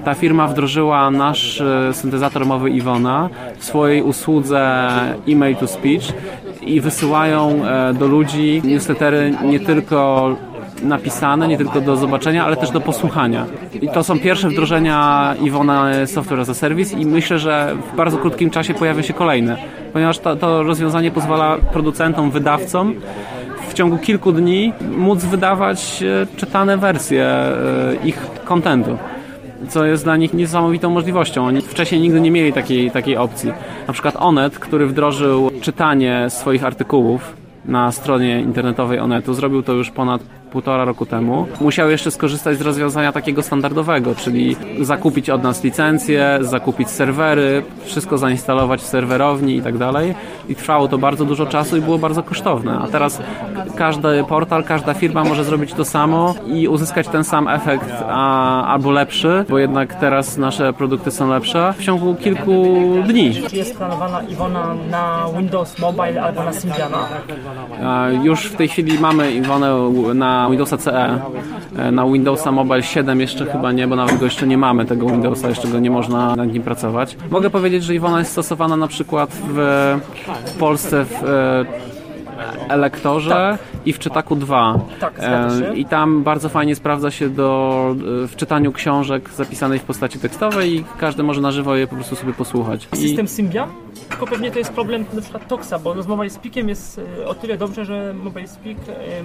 ta 0.05 0.13
firma 0.13 0.47
wdrożyła 0.47 1.11
nasz 1.11 1.61
e, 1.61 1.93
syntezator 1.93 2.45
mowy 2.45 2.69
Iwona 2.69 3.29
w 3.57 3.65
swojej 3.65 4.01
usłudze 4.01 4.89
e-mail 5.27 5.55
to 5.55 5.67
speech 5.67 6.13
i 6.61 6.81
wysyłają 6.81 7.65
e, 7.65 7.93
do 7.93 8.07
ludzi 8.07 8.61
newslettery 8.63 9.33
nie 9.45 9.59
tylko 9.59 10.29
napisane, 10.83 11.47
nie 11.47 11.57
tylko 11.57 11.81
do 11.81 11.95
zobaczenia, 11.95 12.45
ale 12.45 12.57
też 12.57 12.71
do 12.71 12.81
posłuchania. 12.81 13.45
I 13.81 13.89
to 13.89 14.03
są 14.03 14.19
pierwsze 14.19 14.49
wdrożenia 14.49 15.35
Iwona 15.41 15.91
Software 16.05 16.39
as 16.39 16.49
a 16.49 16.53
Service 16.53 16.99
i 16.99 17.05
myślę, 17.05 17.39
że 17.39 17.75
w 17.93 17.95
bardzo 17.95 18.17
krótkim 18.17 18.49
czasie 18.49 18.73
pojawią 18.73 19.01
się 19.01 19.13
kolejne, 19.13 19.57
ponieważ 19.93 20.19
to, 20.19 20.35
to 20.35 20.63
rozwiązanie 20.63 21.11
pozwala 21.11 21.57
producentom, 21.57 22.31
wydawcom 22.31 22.93
w 23.69 23.73
ciągu 23.73 23.97
kilku 23.97 24.31
dni 24.31 24.73
móc 24.97 25.25
wydawać 25.25 26.03
e, 26.03 26.37
czytane 26.37 26.77
wersje 26.77 27.27
ich 28.03 28.27
kontentu 28.45 28.97
co 29.69 29.85
jest 29.85 30.03
dla 30.03 30.17
nich 30.17 30.33
niesamowitą 30.33 30.89
możliwością. 30.89 31.45
Oni 31.45 31.61
wcześniej 31.61 32.01
nigdy 32.01 32.21
nie 32.21 32.31
mieli 32.31 32.53
takiej, 32.53 32.91
takiej 32.91 33.17
opcji. 33.17 33.53
Na 33.87 33.93
przykład 33.93 34.15
Onet, 34.19 34.59
który 34.59 34.87
wdrożył 34.87 35.51
czytanie 35.61 36.25
swoich 36.29 36.63
artykułów 36.63 37.33
na 37.65 37.91
stronie 37.91 38.41
internetowej 38.41 38.99
Onetu, 38.99 39.33
zrobił 39.33 39.63
to 39.63 39.73
już 39.73 39.91
ponad 39.91 40.21
półtora 40.53 40.85
roku 40.85 41.05
temu, 41.05 41.47
musiał 41.61 41.89
jeszcze 41.89 42.11
skorzystać 42.11 42.57
z 42.57 42.61
rozwiązania 42.61 43.11
takiego 43.11 43.43
standardowego, 43.43 44.15
czyli 44.15 44.55
zakupić 44.81 45.29
od 45.29 45.43
nas 45.43 45.63
licencje, 45.63 46.39
zakupić 46.41 46.89
serwery, 46.89 47.63
wszystko 47.85 48.17
zainstalować 48.17 48.81
w 48.81 48.85
serwerowni 48.85 49.55
i 49.55 49.61
tak 49.61 49.77
dalej. 49.77 50.15
I 50.49 50.55
trwało 50.55 50.87
to 50.87 50.97
bardzo 50.97 51.25
dużo 51.25 51.45
czasu 51.45 51.77
i 51.77 51.81
było 51.81 51.97
bardzo 51.97 52.23
kosztowne. 52.23 52.79
A 52.83 52.87
teraz 52.87 53.21
każdy 53.75 54.23
portal, 54.23 54.63
każda 54.63 54.93
firma 54.93 55.23
może 55.23 55.43
zrobić 55.43 55.73
to 55.73 55.85
samo 55.85 56.35
i 56.47 56.67
uzyskać 56.67 57.07
ten 57.07 57.23
sam 57.23 57.47
efekt, 57.47 57.89
a, 58.07 58.65
albo 58.67 58.91
lepszy, 58.91 59.45
bo 59.49 59.59
jednak 59.59 59.93
teraz 59.93 60.37
nasze 60.37 60.73
produkty 60.73 61.11
są 61.11 61.29
lepsze 61.29 61.73
w 61.77 61.83
ciągu 61.83 62.15
kilku 62.15 62.53
dni. 63.07 63.33
Czy 63.49 63.55
jest 63.55 63.77
planowana 63.77 64.21
Iwona 64.21 64.75
na 64.91 65.25
Windows 65.37 65.79
Mobile 65.79 66.23
albo 66.23 66.43
na 66.43 66.53
Symbiana? 66.53 66.97
Już 68.23 68.45
w 68.45 68.55
tej 68.55 68.67
chwili 68.67 68.99
mamy 68.99 69.31
Iwonę 69.31 69.73
na 70.13 70.42
Windowsa 70.49 70.77
CE. 70.77 71.19
Na 71.91 72.05
Windowsa 72.05 72.51
Mobile 72.51 72.83
7 72.83 73.21
jeszcze 73.21 73.45
chyba 73.45 73.71
nie, 73.71 73.87
bo 73.87 73.95
nawet 73.95 74.17
go 74.17 74.25
jeszcze 74.25 74.47
nie 74.47 74.57
mamy, 74.57 74.85
tego 74.85 75.07
Windowsa, 75.07 75.49
jeszcze 75.49 75.67
go 75.67 75.79
nie 75.79 75.91
można 75.91 76.35
nad 76.35 76.53
nim 76.53 76.63
pracować. 76.63 77.17
Mogę 77.29 77.49
powiedzieć, 77.49 77.83
że 77.83 77.95
Iwona 77.95 78.19
jest 78.19 78.31
stosowana 78.31 78.77
na 78.77 78.87
przykład 78.87 79.29
w, 79.49 79.99
w 80.45 80.57
Polsce 80.57 81.05
w 81.05 81.23
Elektorze 82.69 83.29
tak. 83.29 83.59
i 83.85 83.93
w 83.93 83.99
Czytaku 83.99 84.35
2. 84.35 84.79
Tak, 84.99 85.13
e, 85.19 85.75
I 85.75 85.85
tam 85.85 86.23
bardzo 86.23 86.49
fajnie 86.49 86.75
sprawdza 86.75 87.11
się 87.11 87.29
do, 87.29 87.95
e, 88.23 88.27
w 88.27 88.35
czytaniu 88.35 88.71
książek 88.71 89.29
zapisanej 89.29 89.79
w 89.79 89.83
postaci 89.83 90.19
tekstowej 90.19 90.75
i 90.75 90.83
każdy 90.97 91.23
może 91.23 91.41
na 91.41 91.51
żywo 91.51 91.75
je 91.75 91.87
po 91.87 91.95
prostu 91.95 92.15
sobie 92.15 92.33
posłuchać. 92.33 92.87
System 92.93 93.25
I... 93.25 93.29
Symbian? 93.29 93.69
Tylko 94.09 94.27
pewnie 94.27 94.51
to 94.51 94.59
jest 94.59 94.73
problem 94.73 95.05
na 95.13 95.21
przykład 95.21 95.47
Toxa, 95.47 95.73
bo 95.83 96.03
z 96.03 96.07
Mobile 96.07 96.29
Speakiem 96.29 96.69
jest 96.69 97.01
e, 97.19 97.27
o 97.27 97.35
tyle 97.35 97.57
dobrze, 97.57 97.85
że 97.85 98.13
Mobile 98.13 98.47
Speak 98.47 98.77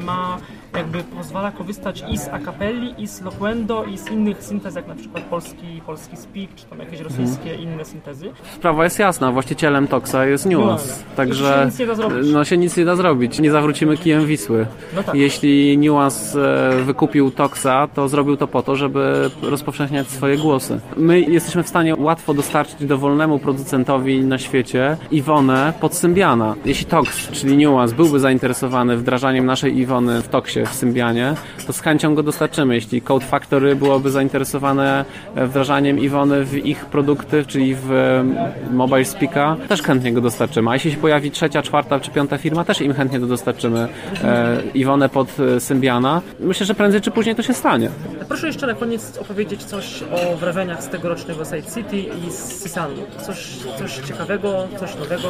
ma 0.05 0.39
jakby 0.77 1.03
pozwala 1.03 1.53
korzystać 1.53 2.05
i 2.11 2.19
z 2.19 2.29
Acapelli, 2.29 3.03
i 3.03 3.07
z 3.07 3.23
Loquendo, 3.23 3.85
i 3.85 3.99
z 3.99 4.11
innych 4.11 4.43
syntez, 4.43 4.75
jak 4.75 4.89
na 4.89 4.95
przykład 4.95 5.25
polski, 5.25 5.83
polski 5.87 6.17
Speak, 6.17 6.55
czy 6.57 6.67
tam 6.67 6.79
jakieś 6.79 7.01
rosyjskie 7.01 7.51
hmm. 7.51 7.63
inne 7.63 7.85
syntezy. 7.85 8.31
Sprawa 8.55 8.85
jest 8.85 8.99
jasna, 8.99 9.33
właścicielem 9.33 9.89
Toxa 9.89 10.25
jest 10.27 10.47
Nuance, 10.47 10.95
no, 11.11 11.17
także 11.17 11.59
się 11.61 11.67
nic 11.67 11.79
nie 11.79 11.87
da 11.87 11.95
zrobić. 11.95 12.33
No 12.33 12.45
się 12.45 12.57
nic 12.57 12.77
nie 12.77 12.85
da 12.85 12.97
zrobić, 12.97 13.41
nie 13.41 13.51
zawrócimy 13.51 13.97
kijem 13.97 14.27
Wisły. 14.27 14.67
No 14.97 15.03
tak. 15.03 15.15
Jeśli 15.15 15.79
Nuance 15.79 16.41
e, 16.79 16.83
wykupił 16.83 17.31
Toxa, 17.31 17.89
to 17.95 18.09
zrobił 18.09 18.37
to 18.37 18.49
po 18.49 18.63
to, 18.63 18.77
żeby 18.77 19.31
rozpowszechniać 19.43 20.09
swoje 20.09 20.37
głosy. 20.37 20.81
My 20.97 21.21
jesteśmy 21.21 21.63
w 21.63 21.69
stanie 21.69 21.97
łatwo 21.97 22.35
dostarczyć 22.35 22.85
dowolnemu 22.85 23.39
producentowi 23.39 24.21
na 24.21 24.39
świecie 24.39 24.68
Iwonę 25.11 25.73
pod 25.81 25.95
Symbiana. 25.95 26.55
Jeśli 26.65 26.87
Tox, 26.87 27.31
czyli 27.31 27.67
Nuance, 27.67 27.95
byłby 27.95 28.21
zainteresowany 28.21 28.97
wdrażaniem 28.97 29.47
naszej 29.47 29.79
Iwony 29.79 30.23
w 30.23 30.29
Toxie, 30.29 30.67
w 30.67 30.75
Symbianie, 30.75 31.35
to 31.67 31.73
z 31.73 31.81
chęcią 31.81 32.15
go 32.15 32.23
dostarczymy. 32.23 32.75
Jeśli 32.75 33.03
Code 33.03 33.25
Factory 33.25 33.77
byłoby 33.77 34.11
zainteresowane 34.11 35.05
e, 35.35 35.47
wdrażaniem 35.47 35.99
Iwony 35.99 36.45
w 36.45 36.67
ich 36.67 36.87
produkty, 36.87 37.45
czyli 37.47 37.75
w 37.75 37.93
e, 37.93 38.25
Mobile 38.71 39.05
Speaka, 39.05 39.57
też 39.69 39.83
chętnie 39.83 40.13
go 40.13 40.21
dostarczymy. 40.21 40.71
A 40.71 40.75
jeśli 40.75 40.91
się 40.91 40.97
pojawi 40.97 41.31
trzecia, 41.31 41.63
czwarta 41.63 42.01
czy 42.01 42.11
piąta 42.11 42.39
firma, 42.39 42.65
też 42.65 42.81
im 42.81 42.95
chętnie 42.95 43.21
to 43.21 43.27
dostarczymy 43.27 43.89
e, 44.25 44.57
Iwonę 44.75 45.09
pod 45.09 45.29
Symbiana. 45.59 46.23
Myślę, 46.41 46.67
że 46.67 46.75
prędzej 46.75 47.01
czy 47.01 47.11
później 47.11 47.35
to 47.35 47.43
się 47.43 47.55
stanie. 47.55 47.91
Proszę 48.29 48.47
jeszcze 48.47 48.67
na 48.67 48.75
koniec 48.75 49.19
opowiedzieć 49.19 49.65
coś 49.65 50.03
o 50.03 50.37
wrażeniach 50.37 50.83
z 50.83 50.89
tegorocznego 50.89 51.45
Side 51.45 51.63
City 51.75 51.97
i 51.97 52.31
z 52.31 52.63
Sisanu. 52.63 52.95
Coś, 53.27 53.57
coś 53.79 53.97
ciekawego, 54.09 54.58
coś 54.81 54.97
nowego. 54.97 55.29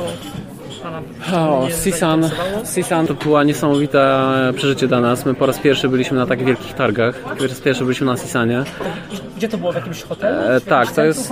O, 1.34 1.68
Sisan, 1.70 2.30
Sisan 2.64 3.06
to 3.06 3.14
była 3.14 3.44
niesamowite 3.44 4.28
przeżycie 4.56 4.88
dla 4.88 5.00
nas. 5.00 5.26
My 5.26 5.34
po 5.34 5.46
raz 5.46 5.58
pierwszy 5.58 5.88
byliśmy 5.88 6.18
na 6.18 6.26
tak 6.26 6.44
wielkich 6.44 6.74
targach. 6.74 7.14
Po 7.14 7.46
raz 7.46 7.60
pierwszy 7.60 7.84
byliśmy 7.84 8.06
na 8.06 8.16
Sisanie. 8.16 8.64
Gdzie 9.36 9.48
to 9.48 9.58
było? 9.58 9.72
W 9.72 9.74
jakimś 9.74 10.02
hotelu? 10.02 10.40
E, 10.40 10.60
tak, 10.60 10.92
to 10.92 11.04
jest, 11.04 11.30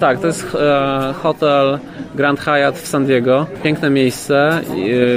tak, 0.00 0.20
to 0.20 0.26
jest 0.26 0.46
e, 0.54 1.14
hotel 1.22 1.78
Grand 2.14 2.40
Hyatt 2.40 2.78
w 2.78 2.86
San 2.86 3.06
Diego. 3.06 3.46
Piękne 3.62 3.90
miejsce, 3.90 4.60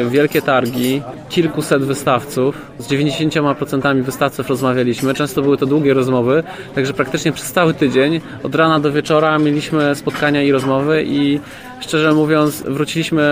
e, 0.03 0.09
wielkie 0.09 0.41
targi, 0.41 1.01
kilkuset 1.29 1.83
wystawców. 1.83 2.71
Z 2.79 2.87
90% 2.87 4.01
wystawców 4.01 4.49
rozmawialiśmy. 4.49 5.13
Często 5.13 5.41
były 5.41 5.57
to 5.57 5.65
długie 5.65 5.93
rozmowy, 5.93 6.43
także 6.75 6.93
praktycznie 6.93 7.31
przez 7.31 7.51
cały 7.51 7.73
tydzień, 7.73 8.21
od 8.43 8.55
rana 8.55 8.79
do 8.79 8.91
wieczora 8.91 9.39
mieliśmy 9.39 9.95
spotkania 9.95 10.43
i 10.43 10.51
rozmowy 10.51 11.03
i 11.07 11.39
szczerze 11.79 12.13
mówiąc 12.13 12.63
wróciliśmy 12.67 13.27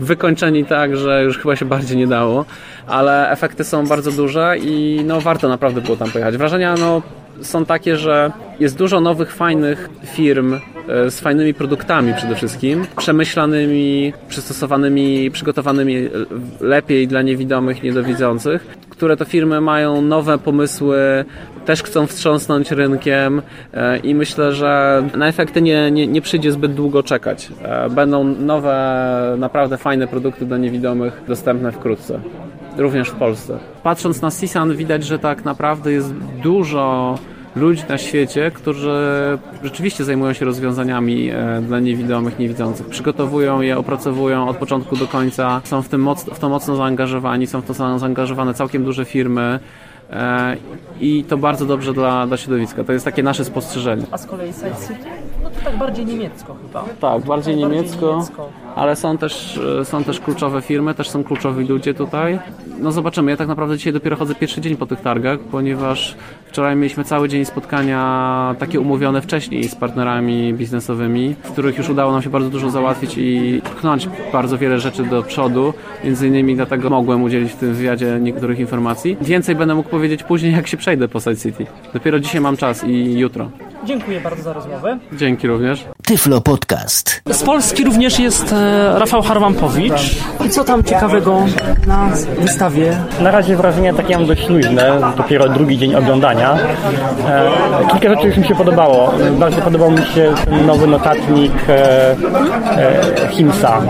wykończeni 0.00 0.64
tak, 0.64 0.96
że 0.96 1.24
już 1.24 1.38
chyba 1.38 1.56
się 1.56 1.64
bardziej 1.64 1.96
nie 1.96 2.06
dało, 2.06 2.44
ale 2.86 3.30
efekty 3.30 3.64
są 3.64 3.86
bardzo 3.86 4.12
duże 4.12 4.56
i 4.58 5.00
no 5.06 5.20
warto 5.20 5.48
naprawdę 5.48 5.80
było 5.80 5.96
tam 5.96 6.10
pojechać. 6.10 6.36
Wrażenia 6.36 6.74
no 6.74 7.02
są 7.42 7.64
takie, 7.64 7.96
że 7.96 8.32
jest 8.60 8.76
dużo 8.76 9.00
nowych, 9.00 9.32
fajnych 9.32 9.88
firm 10.04 10.60
z 10.86 11.20
fajnymi 11.20 11.54
produktami 11.54 12.14
przede 12.14 12.34
wszystkim, 12.34 12.86
przemyślanymi, 12.96 14.12
przystosowanymi, 14.28 15.30
przygotowanymi 15.30 16.08
lepiej 16.60 17.08
dla 17.08 17.22
niewidomych, 17.22 17.82
niedowidzących, 17.82 18.66
które 18.90 19.16
to 19.16 19.24
firmy 19.24 19.60
mają 19.60 20.02
nowe 20.02 20.38
pomysły, 20.38 21.24
też 21.64 21.82
chcą 21.82 22.06
wstrząsnąć 22.06 22.70
rynkiem 22.70 23.42
e, 23.74 23.98
i 23.98 24.14
myślę, 24.14 24.52
że 24.52 25.02
na 25.16 25.28
efekty 25.28 25.62
nie, 25.62 25.90
nie, 25.90 26.06
nie 26.06 26.20
przyjdzie 26.20 26.52
zbyt 26.52 26.74
długo 26.74 27.02
czekać. 27.02 27.48
E, 27.62 27.90
będą 27.90 28.24
nowe, 28.24 29.34
naprawdę 29.38 29.76
fajne 29.76 30.06
produkty 30.06 30.46
dla 30.46 30.58
niewidomych 30.58 31.22
dostępne 31.28 31.72
wkrótce 31.72 32.20
również 32.76 33.08
w 33.08 33.14
Polsce. 33.14 33.58
Patrząc 33.82 34.22
na 34.22 34.30
Sisan 34.30 34.76
widać, 34.76 35.04
że 35.04 35.18
tak 35.18 35.44
naprawdę 35.44 35.92
jest 35.92 36.14
dużo 36.42 37.18
ludzi 37.56 37.82
na 37.88 37.98
świecie, 37.98 38.50
którzy 38.50 38.92
rzeczywiście 39.62 40.04
zajmują 40.04 40.32
się 40.32 40.44
rozwiązaniami 40.44 41.30
e, 41.30 41.62
dla 41.62 41.80
niewidomych, 41.80 42.38
niewidzących. 42.38 42.86
Przygotowują 42.86 43.60
je, 43.60 43.78
opracowują 43.78 44.48
od 44.48 44.56
początku 44.56 44.96
do 44.96 45.06
końca, 45.06 45.60
są 45.64 45.82
w, 45.82 45.88
tym 45.88 46.00
moc, 46.00 46.24
w 46.24 46.38
to 46.38 46.48
mocno 46.48 46.76
zaangażowani, 46.76 47.46
są 47.46 47.60
w 47.60 47.64
to 47.64 47.98
zaangażowane 47.98 48.54
całkiem 48.54 48.84
duże 48.84 49.04
firmy. 49.04 49.60
E, 50.10 50.56
I 51.00 51.24
to 51.28 51.36
bardzo 51.36 51.66
dobrze 51.66 51.92
dla, 51.92 52.26
dla 52.26 52.36
środowiska. 52.36 52.84
To 52.84 52.92
jest 52.92 53.04
takie 53.04 53.22
nasze 53.22 53.44
spostrzeżenie. 53.44 54.06
A 54.10 54.18
z 54.18 54.26
kolei 54.26 54.52
Side 54.52 54.76
City? 54.88 55.10
Tak 55.64 55.76
bardziej 55.78 56.06
niemiecko 56.06 56.56
chyba. 56.62 56.84
Tak, 57.00 57.24
bardziej, 57.24 57.54
tak, 57.54 57.62
niemiecko, 57.62 58.06
bardziej 58.06 58.16
niemiecko, 58.16 58.48
ale 58.74 58.96
są 58.96 59.18
też, 59.18 59.60
e, 59.80 59.84
są 59.84 60.04
też 60.04 60.20
kluczowe 60.20 60.62
firmy, 60.62 60.94
też 60.94 61.10
są 61.10 61.24
kluczowi 61.24 61.66
ludzie 61.66 61.94
tutaj. 61.94 62.38
No 62.78 62.92
zobaczymy, 62.92 63.30
ja 63.30 63.36
tak 63.36 63.48
naprawdę 63.48 63.76
dzisiaj 63.76 63.92
dopiero 63.92 64.16
chodzę 64.16 64.34
pierwszy 64.34 64.60
dzień 64.60 64.76
po 64.76 64.86
tych 64.86 65.00
targach, 65.00 65.38
ponieważ 65.38 66.16
wczoraj 66.46 66.76
mieliśmy 66.76 67.04
cały 67.04 67.28
dzień 67.28 67.44
spotkania 67.44 68.54
takie 68.58 68.80
umówione 68.80 69.22
wcześniej 69.22 69.64
z 69.64 69.74
partnerami 69.74 70.54
biznesowymi, 70.54 71.34
w 71.42 71.52
których 71.52 71.78
już 71.78 71.88
udało 71.88 72.12
nam 72.12 72.22
się 72.22 72.30
bardzo 72.30 72.50
dużo 72.50 72.70
załatwić 72.70 73.14
i 73.18 73.60
pchnąć 73.64 74.08
bardzo 74.32 74.58
wiele 74.58 74.78
rzeczy 74.80 75.04
do 75.04 75.22
przodu. 75.22 75.74
Między 76.04 76.28
innymi 76.28 76.56
dlatego 76.56 76.90
mogłem 76.90 77.22
udzielić 77.22 77.52
w 77.52 77.56
tym 77.56 77.74
wywiadzie 77.74 78.18
niektórych 78.20 78.58
informacji. 78.58 79.16
Więcej 79.20 79.54
będę 79.54 79.74
mógł 79.74 79.88
powiedzieć 79.88 80.22
później, 80.22 80.52
jak 80.52 80.66
się 80.66 80.76
przejdę 80.76 81.08
po 81.08 81.20
Side 81.20 81.36
City. 81.36 81.66
Dopiero 81.92 82.20
dzisiaj 82.20 82.40
mam 82.40 82.56
czas 82.56 82.84
i 82.84 83.18
jutro. 83.18 83.50
Dziękuję 83.84 84.20
bardzo 84.20 84.42
za 84.42 84.52
rozmowę. 84.52 84.98
Dzięki 85.12 85.46
również. 85.46 85.84
Tyflo 86.06 86.40
Podcast. 86.40 87.22
Z 87.32 87.42
Polski 87.42 87.84
również 87.84 88.18
jest 88.18 88.52
e, 88.52 88.98
Rafał 88.98 89.22
Harwampowicz. 89.22 90.16
I 90.46 90.50
co 90.50 90.64
tam 90.64 90.84
ciekawego 90.84 91.38
na 91.86 92.08
wystawie? 92.40 92.96
Na 93.20 93.30
razie 93.30 93.56
wrażenia 93.56 93.94
takie 93.94 94.16
mam 94.18 94.26
dość 94.26 94.48
luźne, 94.48 95.00
dopiero 95.16 95.48
drugi 95.48 95.78
dzień 95.78 95.94
oglądania. 95.94 96.54
E, 97.28 97.50
kilka 97.90 98.08
rzeczy 98.08 98.26
już 98.26 98.36
mi 98.36 98.46
się 98.46 98.54
podobało. 98.54 99.14
Bardzo 99.38 99.62
podobał 99.62 99.90
mi 99.90 99.98
się 100.14 100.34
ten 100.44 100.66
nowy 100.66 100.86
notatnik 100.86 101.52
e, 101.68 102.16
Himsa. 103.30 103.80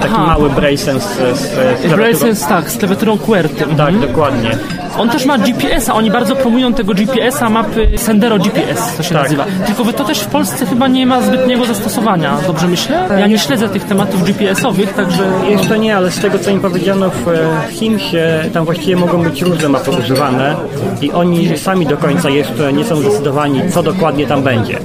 Taki 0.00 0.14
Aha. 0.14 0.26
mały 0.26 0.50
Bracens 0.50 1.02
z, 1.04 1.16
z 1.38 1.56
klawiaturą- 1.56 1.96
Braces, 1.96 2.46
tak, 2.46 2.70
z 2.70 2.76
klawiaturą 2.78 3.18
QWERTY. 3.18 3.64
Tak, 3.76 3.98
dokładnie. 3.98 4.50
On 4.98 5.08
też 5.10 5.26
ma 5.26 5.38
GPS-a, 5.38 5.94
oni 5.94 6.10
bardzo 6.10 6.36
promują 6.36 6.74
tego 6.74 6.94
GPS-a, 6.94 7.50
mapy 7.50 7.88
Sendero 7.96 8.31
GPS, 8.38 8.96
to 8.96 9.02
się 9.02 9.14
Tak. 9.14 9.22
nazywa. 9.22 9.44
Tylko 9.66 9.92
to 9.92 10.04
też 10.04 10.20
w 10.20 10.26
Polsce 10.26 10.66
chyba 10.66 10.88
nie 10.88 11.06
ma 11.06 11.22
zbytniego 11.22 11.64
zastosowania, 11.64 12.36
dobrze 12.46 12.68
myślę? 12.68 13.08
Ja 13.18 13.26
nie 13.26 13.38
śledzę 13.38 13.68
tych 13.68 13.84
tematów 13.84 14.24
GPS-owych, 14.24 14.92
także... 14.94 15.22
Jeszcze 15.48 15.78
nie, 15.78 15.96
ale 15.96 16.10
z 16.10 16.20
tego 16.20 16.38
co 16.38 16.54
mi 16.54 16.60
powiedziano 16.60 17.10
w 17.10 17.28
e, 17.28 17.38
Himsie, 17.70 18.18
tam 18.52 18.64
właściwie 18.64 18.96
mogą 18.96 19.22
być 19.22 19.42
różne 19.42 19.68
mapy 19.68 19.90
używane 19.90 20.56
i 21.00 21.12
oni 21.12 21.58
sami 21.58 21.86
do 21.86 21.96
końca 21.96 22.30
jeszcze 22.30 22.72
nie 22.72 22.84
są 22.84 22.96
zdecydowani, 22.96 23.60
co 23.74 23.82
dokładnie 23.82 24.26
tam 24.26 24.42
będzie. 24.42 24.78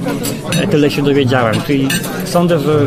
E, 0.62 0.66
Tyle 0.66 0.90
się 0.90 1.02
dowiedziałem, 1.02 1.54
czyli 1.66 1.88
sądzę, 2.24 2.58
że 2.58 2.78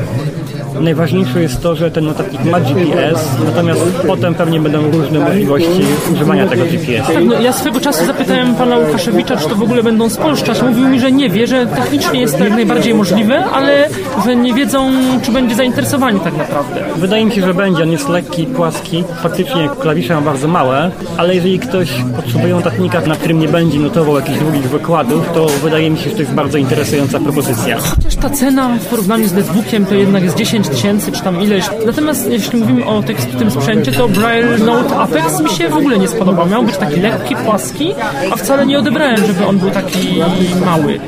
najważniejsze 0.79 1.41
jest 1.41 1.61
to, 1.61 1.75
że 1.75 1.91
ten 1.91 2.05
notatnik 2.05 2.43
ma 2.43 2.59
GPS, 2.59 3.27
natomiast 3.45 3.81
potem 4.07 4.35
pewnie 4.35 4.59
będą 4.59 4.91
różne 4.91 5.19
możliwości 5.19 5.81
używania 6.13 6.47
tego 6.47 6.65
GPS. 6.65 7.07
Tak, 7.07 7.25
no, 7.25 7.41
ja 7.41 7.53
swego 7.53 7.79
czasu 7.79 8.05
zapytałem 8.05 8.55
pana 8.55 8.77
Łukaszewicza, 8.77 9.37
czy 9.37 9.49
to 9.49 9.55
w 9.55 9.63
ogóle 9.63 9.83
będą 9.83 10.09
spolszczać. 10.09 10.61
Mówił 10.61 10.87
mi, 10.87 10.99
że 10.99 11.11
nie 11.11 11.29
wie, 11.29 11.47
że 11.47 11.65
technicznie 11.65 12.21
jest 12.21 12.37
to 12.37 12.43
jak 12.43 12.53
najbardziej 12.53 12.93
możliwe, 12.93 13.45
ale 13.45 13.87
że 14.25 14.35
nie 14.35 14.53
wiedzą, 14.53 14.91
czy 15.21 15.31
będzie 15.31 15.55
zainteresowani 15.55 16.19
tak 16.19 16.37
naprawdę. 16.37 16.83
Wydaje 16.95 17.25
mi 17.25 17.31
się, 17.31 17.41
że 17.41 17.53
będzie. 17.53 17.83
On 17.83 17.91
jest 17.91 18.09
lekki, 18.09 18.45
płaski. 18.45 19.03
Faktycznie 19.23 19.69
klawisze 19.79 20.15
ma 20.15 20.21
bardzo 20.21 20.47
małe, 20.47 20.91
ale 21.17 21.35
jeżeli 21.35 21.59
ktoś 21.59 21.89
potrzebuje 22.15 22.53
notatnika, 22.53 23.01
na 23.01 23.15
którym 23.15 23.39
nie 23.39 23.47
będzie 23.47 23.79
notował 23.79 24.15
jakichś 24.15 24.39
długich 24.39 24.69
wykładów, 24.69 25.29
to 25.33 25.45
wydaje 25.45 25.89
mi 25.89 25.97
się, 25.97 26.09
że 26.09 26.15
to 26.15 26.21
jest 26.21 26.33
bardzo 26.33 26.57
interesująca 26.57 27.19
propozycja. 27.19 27.77
Chociaż 27.77 28.15
ta 28.15 28.29
cena 28.29 28.69
w 28.79 28.85
porównaniu 28.85 29.27
z 29.27 29.33
netbookiem 29.33 29.85
to 29.85 29.95
jednak 29.95 30.23
jest 30.23 30.35
10 30.35 30.60
tysięcy, 30.69 31.11
czy 31.11 31.21
tam 31.21 31.41
ileś. 31.41 31.65
Natomiast 31.85 32.29
jeśli 32.29 32.59
mówimy 32.59 32.85
o 32.85 33.03
tym 33.39 33.51
sprzęcie, 33.51 33.91
to 33.91 34.07
Braille 34.07 34.57
Note 34.57 34.95
Apex 34.97 35.41
mi 35.41 35.49
się 35.49 35.69
w 35.69 35.77
ogóle 35.77 35.97
nie 35.97 36.07
spodobał. 36.07 36.47
Miał 36.47 36.63
być 36.63 36.77
taki 36.77 36.99
lekki, 36.99 37.35
płaski, 37.35 37.93
a 38.31 38.35
wcale 38.35 38.65
nie 38.65 38.79
odebrałem, 38.79 39.25
żeby 39.27 39.45
on 39.45 39.57
był 39.57 39.69
taki 39.69 40.21
mały. 40.65 40.99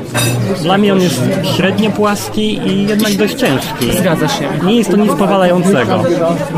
Dla 0.62 0.78
mnie 0.78 0.92
on 0.92 1.00
jest 1.00 1.22
średnio 1.56 1.90
płaski 1.90 2.60
i 2.66 2.86
jednak 2.88 3.12
dość 3.12 3.34
ciężki. 3.34 3.92
Zgadza 3.98 4.28
się. 4.28 4.48
Nie 4.66 4.76
jest 4.76 4.90
to 4.90 4.96
nic 4.96 5.12
powalającego. 5.12 6.02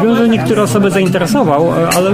Wiem, 0.02 0.16
że 0.16 0.28
niektóre 0.28 0.62
osoby 0.62 0.90
zainteresował, 0.90 1.72
ale 1.96 2.10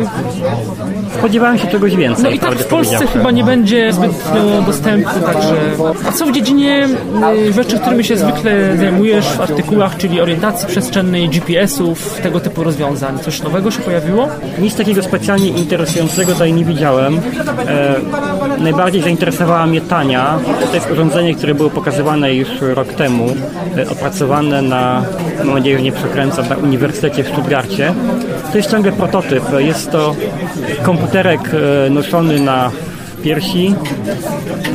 spodziewałem 1.18 1.58
się 1.58 1.68
czegoś 1.68 1.96
więcej. 1.96 2.24
No 2.24 2.30
i 2.30 2.38
tak 2.38 2.54
w 2.54 2.66
Polsce 2.66 3.06
chyba 3.06 3.30
nie 3.30 3.44
będzie 3.44 3.92
zbytnio 3.92 4.62
dostępu, 4.66 5.20
także... 5.26 5.54
A 6.08 6.12
co 6.12 6.26
w 6.26 6.32
dziedzinie 6.32 6.88
y, 7.48 7.52
rzeczy, 7.52 7.78
którymi 7.78 8.04
się 8.04 8.16
zwykle 8.16 8.76
zajmujesz 8.76 9.24
w 9.24 9.40
artykułach, 9.40 9.96
czyli 9.96 10.20
orientacji 10.20 10.68
przestrzennej, 10.72 11.28
GPS-ów, 11.28 12.20
tego 12.22 12.40
typu 12.40 12.64
rozwiązań? 12.64 13.18
Coś 13.18 13.42
nowego 13.42 13.70
się 13.70 13.82
pojawiło? 13.82 14.28
Nic 14.58 14.76
takiego 14.76 15.02
specjalnie 15.02 15.48
interesującego 15.48 16.32
tutaj 16.32 16.52
nie 16.52 16.64
widziałem. 16.64 17.20
E, 17.66 17.94
najbardziej 18.58 19.02
zainteresowała 19.02 19.66
mnie 19.66 19.80
Tania. 19.80 20.38
To 20.68 20.74
jest 20.74 20.90
urządzenie, 20.90 21.34
które 21.34 21.54
było 21.54 21.70
pokazywane 21.70 22.34
już 22.34 22.48
rok 22.60 22.88
temu, 22.88 23.26
e, 23.76 23.90
opracowane 23.90 24.62
na, 24.62 25.02
mam 25.44 25.54
nadzieję, 25.54 25.76
że 25.76 25.82
nie 25.82 25.92
przekręcam, 25.92 26.48
na 26.48 26.56
Uniwersytecie 26.56 27.24
w 27.24 27.28
Stuttgarcie. 27.28 27.94
To 28.50 28.56
jest 28.56 28.70
ciągle 28.70 28.92
prototyp. 28.92 29.42
Jest 29.58 29.90
to 29.90 30.16
komputerek 30.82 31.40
e, 31.86 31.90
noszony 31.90 32.40
na 32.40 32.70
piersi, 33.22 33.74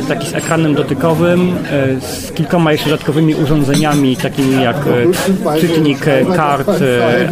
taki 0.08 0.28
z 0.28 0.34
ekranem 0.34 0.76
dotykowym, 0.76 1.56
e, 1.72 2.02
z 2.02 2.32
kilkoma 2.32 2.72
jeszcze 2.72 2.90
dodatkowymi 2.90 3.36
urządzeniami, 3.36 4.18
takimi 4.18 4.64
jak 4.64 4.78
e, 4.78 5.60
czytnik 5.62 6.08
e, 6.08 6.26
kart, 6.26 6.70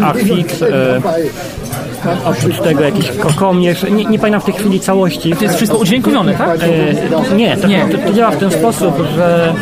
Arfix, 0.03 0.63
oprócz 2.25 2.59
tego 2.59 2.81
jakiś 2.81 3.11
kokomierz, 3.11 3.83
nie, 3.83 4.05
nie 4.05 4.19
pamiętam 4.19 4.41
w 4.41 4.45
tej 4.45 4.53
chwili 4.53 4.79
całości. 4.79 5.31
To 5.35 5.43
jest 5.43 5.55
wszystko 5.55 5.77
udźwiękowione, 5.77 6.33
tak? 6.33 6.59
E, 6.63 7.35
nie, 7.35 7.57
to, 7.57 7.67
Nie. 7.67 7.87
To, 7.91 7.97
to 7.97 8.13
działa 8.13 8.31
w 8.31 8.37
ten 8.37 8.51
sposób, 8.51 8.95
że 9.15 9.53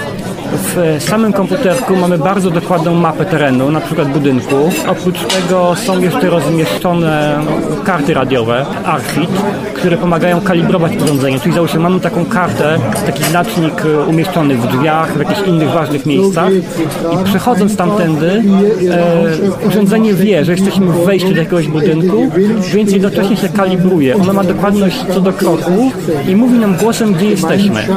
w 0.54 1.04
samym 1.04 1.34
komputerku 1.34 1.96
mamy 1.96 2.18
bardzo 2.18 2.52
dokładną 2.52 2.96
mapę 2.96 3.26
terenu, 3.26 3.72
na 3.72 3.82
przykład 3.82 4.12
budynku. 4.12 4.56
Oprócz 4.88 5.26
tego 5.26 5.76
są 5.76 6.02
jeszcze 6.02 6.30
rozmieszczone 6.30 7.40
karty 7.84 8.14
radiowe, 8.14 8.66
ARFID, 8.86 9.30
które 9.74 9.98
pomagają 9.98 10.42
kalibrować 10.42 10.92
urządzenie. 11.04 11.40
Czyli 11.40 11.56
załóżmy, 11.56 11.80
mamy 11.80 12.00
taką 12.00 12.26
kartę, 12.26 12.78
taki 13.06 13.24
znacznik 13.24 13.86
e, 13.86 14.06
umieszczony 14.06 14.56
w 14.56 14.68
drzwiach, 14.68 15.14
w 15.14 15.20
jakichś 15.20 15.48
innych 15.48 15.70
ważnych 15.70 16.06
miejscach 16.06 16.52
i 17.14 17.24
przechodząc 17.26 17.76
tamtędy 17.76 18.44
e, 18.92 19.68
urządzenie 19.68 20.14
wie, 20.14 20.46
że 20.46 20.52
jesteśmy 20.52 20.86
w 20.86 21.06
wejściu 21.06 21.34
do 21.34 21.40
jakiegoś 21.40 21.68
budynku, 21.68 22.32
więc 22.74 22.92
jednocześnie 22.92 23.38
się 23.38 23.50
kalibruje. 23.50 24.16
Ono 24.16 24.34
ma 24.34 24.44
dokładność 24.44 25.06
co 25.14 25.22
do 25.22 25.34
kroku 25.34 25.92
i 26.28 26.36
mówi 26.36 26.60
nam 26.60 26.76
głosem, 26.76 27.14
gdzie 27.14 27.26
jesteśmy. 27.26 27.88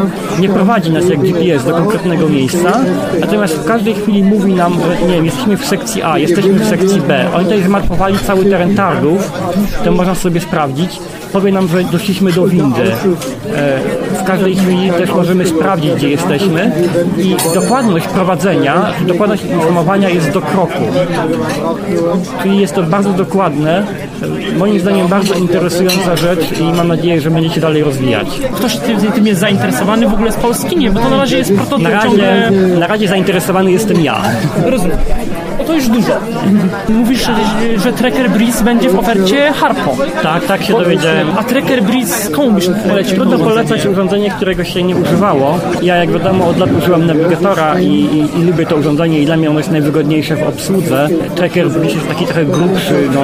Nie 0.40 0.48
prowadzi 0.48 0.90
nas 0.90 1.08
jak 1.08 1.20
GPS 1.20 1.64
do 1.64 1.72
konkretnego 1.72 2.28
miejsca, 2.28 2.45
natomiast 3.20 3.54
w 3.54 3.64
każdej 3.64 3.94
chwili 3.94 4.22
mówi 4.22 4.54
nam, 4.54 4.72
że 4.72 5.06
nie 5.06 5.14
wiem, 5.14 5.24
jesteśmy 5.24 5.56
w 5.56 5.64
sekcji 5.64 6.02
A, 6.02 6.18
jesteśmy 6.18 6.52
w 6.52 6.68
sekcji 6.68 7.00
B. 7.00 7.30
Oni 7.34 7.44
tutaj 7.44 7.62
zmapowali 7.62 8.18
cały 8.18 8.44
teren 8.44 8.74
targów, 8.76 9.32
to 9.84 9.92
można 9.92 10.14
sobie 10.14 10.40
sprawdzić. 10.40 11.00
Powie 11.36 11.52
nam, 11.52 11.68
że 11.68 11.84
doszliśmy 11.84 12.32
do 12.32 12.46
windy. 12.46 12.82
E, 12.82 13.80
W 14.20 14.24
każdej 14.24 14.56
chwili 14.56 14.90
też 14.90 15.10
możemy 15.10 15.46
sprawdzić, 15.46 15.92
gdzie 15.94 16.08
jesteśmy 16.10 16.72
i 17.18 17.36
dokładność 17.54 18.06
prowadzenia, 18.06 18.92
dokładność 19.06 19.44
informowania 19.44 20.08
jest 20.08 20.30
do 20.30 20.40
kroku. 20.40 20.82
Czyli 22.42 22.58
jest 22.58 22.74
to 22.74 22.82
bardzo 22.82 23.12
dokładne, 23.12 23.84
moim 24.58 24.80
zdaniem 24.80 25.08
bardzo 25.08 25.34
interesująca 25.34 26.16
rzecz 26.16 26.58
i 26.60 26.76
mam 26.76 26.88
nadzieję, 26.88 27.20
że 27.20 27.30
będzie 27.30 27.50
się 27.50 27.60
dalej 27.60 27.82
rozwijać. 27.82 28.28
Ktoś 28.52 28.76
tym, 28.76 29.00
tym 29.00 29.26
jest 29.26 29.40
zainteresowany 29.40 30.08
w 30.08 30.14
ogóle 30.14 30.32
z 30.32 30.36
Polski? 30.36 30.76
Nie, 30.76 30.90
bo 30.90 31.00
to 31.00 31.10
na 31.10 31.16
razie 31.16 31.38
jest 31.38 31.54
prototyp 31.54 31.84
Na 31.84 31.90
razie, 31.90 32.50
na 32.78 32.86
razie 32.86 33.08
zainteresowany 33.08 33.72
jestem 33.72 34.00
ja. 34.00 34.22
Rozumiem. 34.64 34.98
To 35.66 35.74
już 35.74 35.88
dużo. 35.88 36.12
Mówisz, 36.88 37.26
że, 37.26 37.34
że 37.78 37.92
Tracker 37.92 38.30
Breeze 38.30 38.64
będzie 38.64 38.90
w 38.90 38.98
ofercie 38.98 39.52
Harpo. 39.52 39.96
Tak, 40.22 40.44
tak 40.44 40.62
się 40.62 40.72
dowiedziałem. 40.72 41.28
A 41.38 41.44
Tracker 41.44 41.82
Breeze 41.82 42.30
komu 42.30 42.52
byś 42.52 42.68
polecił? 42.88 43.16
Trudno 43.16 43.38
polecać 43.38 43.86
urządzenie, 43.86 44.30
którego 44.30 44.64
się 44.64 44.82
nie 44.82 44.96
używało. 44.96 45.58
Ja, 45.82 45.96
jak 45.96 46.10
wiadomo, 46.10 46.46
od 46.48 46.58
lat 46.58 46.70
użyłem 46.78 47.06
nawigatora 47.06 47.80
i, 47.80 47.86
i, 47.86 48.38
i 48.40 48.44
lubię 48.44 48.66
to 48.66 48.76
urządzenie 48.76 49.20
i 49.20 49.26
dla 49.26 49.36
mnie 49.36 49.50
ono 49.50 49.58
jest 49.58 49.70
najwygodniejsze 49.70 50.36
w 50.36 50.42
obsłudze. 50.42 51.08
Tracker 51.34 51.70
Breeze 51.70 51.94
jest 51.94 52.08
taki 52.08 52.24
trochę 52.24 52.44
grubszy, 52.44 52.94
no 53.14 53.20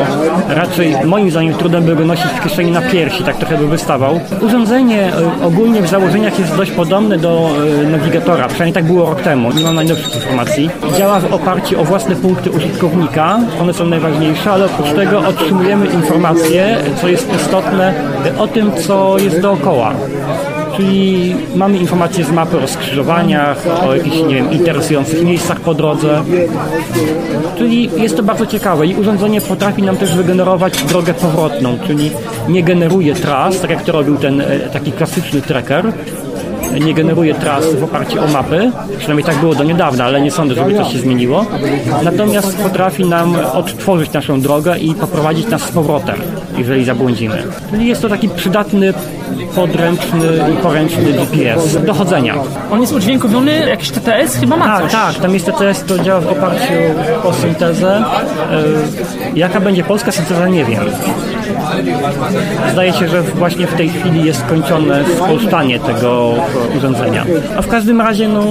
raczej 0.54 0.96
moim 1.04 1.30
zdaniem 1.30 1.54
trudno 1.54 1.80
by 1.80 1.96
go 1.96 2.04
nosić 2.04 2.26
w 2.26 2.42
kieszeni 2.42 2.70
na 2.70 2.82
piersi, 2.82 3.24
tak 3.24 3.36
trochę 3.36 3.58
by 3.58 3.66
wystawał. 3.66 4.20
Urządzenie 4.40 5.12
e, 5.40 5.46
ogólnie 5.46 5.82
w 5.82 5.88
założeniach 5.88 6.38
jest 6.38 6.56
dość 6.56 6.70
podobne 6.70 7.18
do 7.18 7.50
e, 7.84 7.90
nawigatora, 7.90 8.48
przynajmniej 8.48 8.74
tak 8.74 8.84
było 8.84 9.06
rok 9.10 9.20
temu, 9.20 9.52
nie 9.52 9.64
mam 9.64 9.74
najnowszych 9.74 10.14
informacji. 10.14 10.70
Działa 10.98 11.20
w 11.20 11.32
oparciu 11.32 11.80
o 11.80 11.84
własne 11.84 12.16
punkty 12.34 12.50
użytkownika, 12.50 13.40
one 13.60 13.74
są 13.74 13.86
najważniejsze, 13.86 14.52
ale 14.52 14.66
oprócz 14.66 14.92
tego 14.92 15.18
otrzymujemy 15.18 15.86
informacje, 15.86 16.78
co 17.00 17.08
jest 17.08 17.34
istotne, 17.34 17.94
o 18.38 18.48
tym, 18.48 18.72
co 18.72 19.18
jest 19.18 19.40
dookoła. 19.40 19.94
Czyli 20.76 21.34
mamy 21.54 21.78
informacje 21.78 22.24
z 22.24 22.30
mapy 22.30 22.58
o 22.58 22.68
skrzyżowaniach, 22.68 23.66
o 23.86 23.94
jakichś, 23.94 24.16
nie 24.16 24.34
wiem, 24.34 24.52
interesujących 24.52 25.24
miejscach 25.24 25.60
po 25.60 25.74
drodze. 25.74 26.22
Czyli 27.58 27.90
jest 27.96 28.16
to 28.16 28.22
bardzo 28.22 28.46
ciekawe 28.46 28.86
i 28.86 28.94
urządzenie 28.94 29.40
potrafi 29.40 29.82
nam 29.82 29.96
też 29.96 30.16
wygenerować 30.16 30.82
drogę 30.84 31.14
powrotną, 31.14 31.78
czyli 31.86 32.10
nie 32.48 32.62
generuje 32.62 33.14
tras, 33.14 33.60
tak 33.60 33.70
jak 33.70 33.82
to 33.82 33.92
robił 33.92 34.16
ten 34.16 34.40
e, 34.40 34.44
taki 34.72 34.92
klasyczny 34.92 35.42
tracker, 35.42 35.92
nie 36.80 36.94
generuje 36.94 37.34
tras 37.34 37.74
w 37.74 37.84
oparciu 37.84 38.24
o 38.24 38.26
mapy, 38.26 38.70
przynajmniej 38.98 39.24
tak 39.26 39.36
było 39.36 39.54
do 39.54 39.64
niedawna, 39.64 40.04
ale 40.04 40.20
nie 40.20 40.30
sądzę, 40.30 40.54
żeby 40.54 40.76
coś 40.76 40.92
się 40.92 40.98
zmieniło. 40.98 41.46
Natomiast 42.04 42.56
potrafi 42.62 43.04
nam 43.04 43.36
odtworzyć 43.52 44.12
naszą 44.12 44.40
drogę 44.40 44.78
i 44.78 44.94
poprowadzić 44.94 45.46
nas 45.48 45.62
z 45.62 45.70
powrotem, 45.70 46.16
jeżeli 46.58 46.84
zabłądzimy. 46.84 47.42
Czyli 47.70 47.86
jest 47.86 48.02
to 48.02 48.08
taki 48.08 48.28
przydatny, 48.28 48.94
podręczny 49.54 50.26
i 50.54 50.62
poręczny 50.62 51.04
GPS 51.12 51.84
do 51.84 51.94
chodzenia. 51.94 52.34
On 52.72 52.80
jest 52.80 52.92
udźwiękowiony, 52.92 53.66
jakiś 53.68 53.90
TTS 53.90 54.36
chyba 54.40 54.56
ma 54.56 54.64
Tak, 54.66 54.82
coś. 54.82 54.92
tak, 54.92 55.14
tam 55.14 55.34
jest 55.34 55.46
TTS, 55.46 55.84
to 55.84 55.98
działa 55.98 56.20
w 56.20 56.26
oparciu 56.28 56.72
o 57.24 57.32
syntezę. 57.32 58.04
E, 58.52 58.62
jaka 59.38 59.60
będzie 59.60 59.84
polska 59.84 60.12
synteza, 60.12 60.48
nie 60.48 60.64
wiem. 60.64 60.80
Zdaje 62.72 62.92
się, 62.92 63.08
że 63.08 63.22
właśnie 63.22 63.66
w 63.66 63.74
tej 63.74 63.88
chwili 63.88 64.24
jest 64.24 64.40
skończone 64.40 65.04
spolszczanie 65.16 65.80
tego 65.80 66.34
urządzenia. 66.76 67.24
A 67.56 67.62
w 67.62 67.68
każdym 67.68 68.00
razie 68.00 68.28
no, 68.28 68.44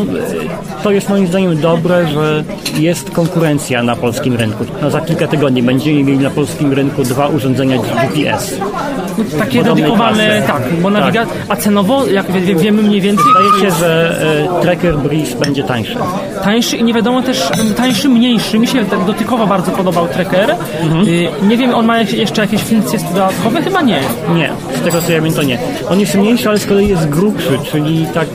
to 0.84 0.92
jest 0.92 1.10
moim 1.10 1.28
zdaniem 1.28 1.58
dobre, 1.58 2.08
że 2.08 2.44
jest 2.80 3.12
konkurencja 3.12 3.84
na 3.84 3.96
polskim 3.96 4.36
rynku. 4.36 4.66
No, 4.82 4.92
za 4.92 5.02
kilka 5.02 5.28
tygodni 5.28 5.64
będziemy 5.64 6.04
mieli 6.04 6.20
na 6.20 6.30
polskim 6.30 6.74
rynku 6.74 7.04
dwa 7.04 7.28
urządzenia 7.28 7.78
GPS. 7.78 8.56
No, 8.60 9.40
takie 9.40 9.64
dedykowane, 9.64 10.44
tak, 10.48 10.62
bo 10.82 10.90
nawigacja, 10.90 11.34
tak. 11.34 11.46
a 11.50 11.56
cenowo, 11.56 12.06
jak 12.08 12.32
wie, 12.32 12.56
wiemy 12.56 12.84
mniej 12.84 13.02
więcej... 13.02 13.26
Zdaje 13.32 13.72
się, 13.72 13.78
że 13.80 14.22
e, 14.60 14.62
Tracker 14.62 14.98
Breeze 14.98 15.36
będzie 15.40 15.64
tańszy. 15.64 15.96
Tańszy 16.44 16.78
i 16.78 16.84
nie 16.84 16.94
wiadomo 16.94 17.22
też, 17.22 17.50
tańszy, 17.78 18.10
mniejszy. 18.10 18.60
Mi 18.60 18.68
się 18.68 18.86
tak 18.86 19.06
dotykowo 19.06 19.48
bardzo 19.48 19.72
podobał 19.72 20.08
Tracker. 20.08 20.56
Mhm. 20.82 21.08
Y, 21.08 21.30
nie 21.48 21.58
wiem, 21.58 21.76
on 21.76 21.86
ma 21.86 22.00
jeszcze 22.00 22.42
jakieś 22.42 22.62
funkcje 22.62 23.00
dodatkowe? 23.14 23.62
Chyba 23.62 23.82
nie. 23.82 24.00
Nie, 24.36 24.50
z 24.82 24.84
tego 24.84 25.02
co 25.02 25.12
ja 25.12 25.22
wiem 25.22 25.34
to 25.34 25.44
nie. 25.44 25.58
On 25.90 26.00
jest 26.00 26.16
mniejszy, 26.16 26.50
ale 26.50 26.60
z 26.60 26.66
kolei 26.66 26.88
jest 26.88 27.10
grubszy, 27.10 27.60
czyli 27.72 28.08
tak 28.14 28.28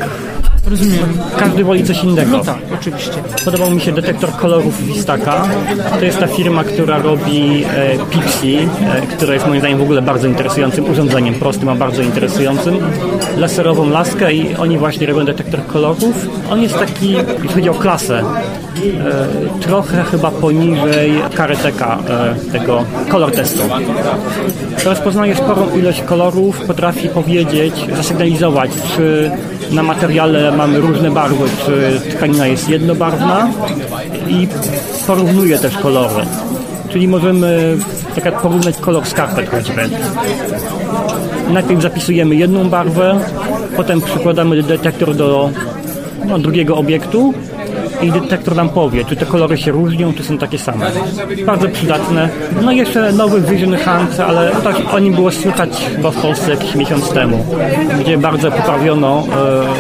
Rozumiem. 0.66 1.18
Każdy 1.38 1.64
woli 1.64 1.84
coś 1.84 2.04
innego. 2.04 2.36
No 2.36 2.44
tak, 2.44 2.58
oczywiście. 2.74 3.12
Podobał 3.44 3.70
mi 3.70 3.80
się 3.80 3.92
detektor 3.92 4.32
kolorów 4.32 4.82
Vistaka. 4.86 5.48
To 5.98 6.04
jest 6.04 6.18
ta 6.18 6.26
firma, 6.26 6.64
która 6.64 6.98
robi 6.98 7.64
e, 7.64 7.98
Pixie, 8.10 8.68
e, 8.94 9.06
która 9.06 9.34
jest 9.34 9.46
moim 9.46 9.60
zdaniem 9.60 9.78
w 9.78 9.82
ogóle 9.82 10.02
bardzo 10.02 10.28
interesującym 10.28 10.90
urządzeniem, 10.90 11.34
prostym, 11.34 11.68
a 11.68 11.74
bardzo 11.74 12.02
interesującym. 12.02 12.78
Laserową 13.36 13.90
laskę 13.90 14.32
i 14.34 14.56
oni 14.56 14.78
właśnie 14.78 15.06
robią 15.06 15.24
detektor 15.24 15.66
kolorów. 15.66 16.28
On 16.50 16.62
jest 16.62 16.78
taki, 16.78 17.12
jeśli 17.12 17.48
chodzi 17.48 17.68
o 17.68 17.74
klasę, 17.74 18.18
e, 18.18 19.60
trochę 19.60 20.04
chyba 20.04 20.30
poniżej 20.30 21.12
kareteka 21.34 21.98
e, 22.08 22.52
tego 22.52 22.84
kolor 23.08 23.32
testu. 23.32 23.60
Rozpoznaje 24.84 25.36
sporą 25.36 25.76
ilość 25.76 26.02
kolorów, 26.02 26.60
potrafi 26.60 27.08
powiedzieć, 27.08 27.74
zasygnalizować, 27.96 28.70
czy 28.96 29.30
na 29.70 29.82
materiale 29.82 30.52
mamy 30.56 30.80
różne 30.80 31.10
barwy, 31.10 31.44
czy 31.66 32.00
tkanina 32.16 32.46
jest 32.46 32.68
jednobarwna 32.68 33.48
i 34.28 34.48
porównuje 35.06 35.58
też 35.58 35.78
kolory. 35.78 36.26
Czyli 36.88 37.08
możemy 37.08 37.78
tak 38.24 38.40
porównać 38.40 38.76
kolor 38.76 39.06
skarpet 39.06 39.50
choćby. 39.50 39.88
Najpierw 41.52 41.82
zapisujemy 41.82 42.34
jedną 42.34 42.68
barwę, 42.68 43.20
potem 43.76 44.00
przykładamy 44.00 44.62
detektor 44.62 45.14
do 45.14 45.50
no, 46.24 46.38
drugiego 46.38 46.76
obiektu 46.76 47.34
i 48.02 48.12
detektor 48.12 48.56
nam 48.56 48.68
powie, 48.68 49.04
czy 49.04 49.16
te 49.16 49.26
kolory 49.26 49.58
się 49.58 49.72
różnią, 49.72 50.12
czy 50.12 50.24
są 50.24 50.38
takie 50.38 50.58
same. 50.58 50.86
Bardzo 51.46 51.68
przydatne. 51.68 52.28
No 52.62 52.72
i 52.72 52.76
jeszcze 52.76 53.12
nowy 53.12 53.40
Vision 53.40 53.76
Hunt, 53.76 54.20
ale 54.20 54.50
tak 54.64 54.94
o 54.94 54.98
nim 54.98 55.14
było 55.14 55.30
słychać 55.30 55.70
chyba 55.96 56.10
w 56.10 56.22
Polsce 56.22 56.50
jakiś 56.50 56.74
miesiąc 56.74 57.10
temu, 57.10 57.46
gdzie 58.00 58.18
bardzo 58.18 58.50
poprawiono 58.50 59.24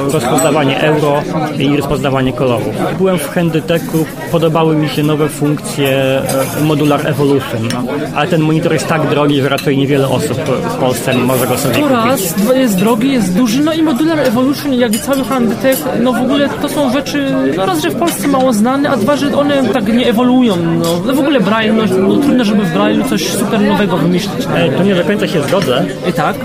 e, 0.08 0.12
rozpoznawanie 0.12 0.80
euro 0.80 1.22
i 1.58 1.76
rozpoznawanie 1.76 2.32
kolorów. 2.32 2.74
Byłem 2.98 3.18
w 3.18 3.28
Handyteku, 3.28 4.06
podobały 4.32 4.76
mi 4.76 4.88
się 4.88 5.02
nowe 5.02 5.28
funkcje 5.28 5.88
e, 5.88 6.64
Modular 6.64 7.06
Evolution, 7.06 7.68
ale 8.14 8.28
ten 8.28 8.40
monitor 8.40 8.72
jest 8.72 8.88
tak 8.88 9.08
drogi, 9.10 9.42
że 9.42 9.48
raczej 9.48 9.78
niewiele 9.78 10.08
osób 10.08 10.38
w 10.74 10.76
Polsce 10.76 11.14
może 11.14 11.46
go 11.46 11.58
sobie 11.58 11.74
to 11.74 11.80
kupić. 11.80 11.96
raz, 11.96 12.34
jest 12.56 12.78
drogi, 12.78 13.12
jest 13.12 13.36
duży, 13.36 13.60
no 13.60 13.72
i 13.72 13.82
Modular 13.82 14.20
Evolution, 14.20 14.74
jak 14.74 14.94
i 14.94 14.98
cały 14.98 15.24
Handytek, 15.24 15.76
no 16.00 16.12
w 16.12 16.22
ogóle 16.22 16.48
to 16.62 16.68
są 16.68 16.92
rzeczy, 16.92 17.34
no 17.56 17.66
raz, 17.66 17.82
że 17.82 17.90
w 17.90 17.96
Polsce 18.06 18.28
mało 18.28 18.52
znane, 18.52 18.90
a 18.90 18.96
dwa, 18.96 19.16
że 19.16 19.38
one 19.38 19.68
tak 19.68 19.94
nie 19.94 20.06
ewoluują. 20.06 20.56
No, 20.56 21.02
no 21.06 21.14
w 21.14 21.18
ogóle 21.18 21.40
Braille, 21.40 21.72
no, 21.72 21.82
no 22.08 22.16
trudno, 22.16 22.44
żeby 22.44 22.64
w 22.64 22.72
Braille 22.72 23.04
coś 23.04 23.28
super 23.28 23.60
nowego 23.60 23.96
wymyślić. 23.96 24.46
E, 24.54 24.72
to 24.72 24.82
nie 24.82 24.94
do 24.94 25.04
końca 25.04 25.26
się 25.26 25.42
zgodzę. 25.42 25.84
I 26.08 26.12
tak? 26.12 26.36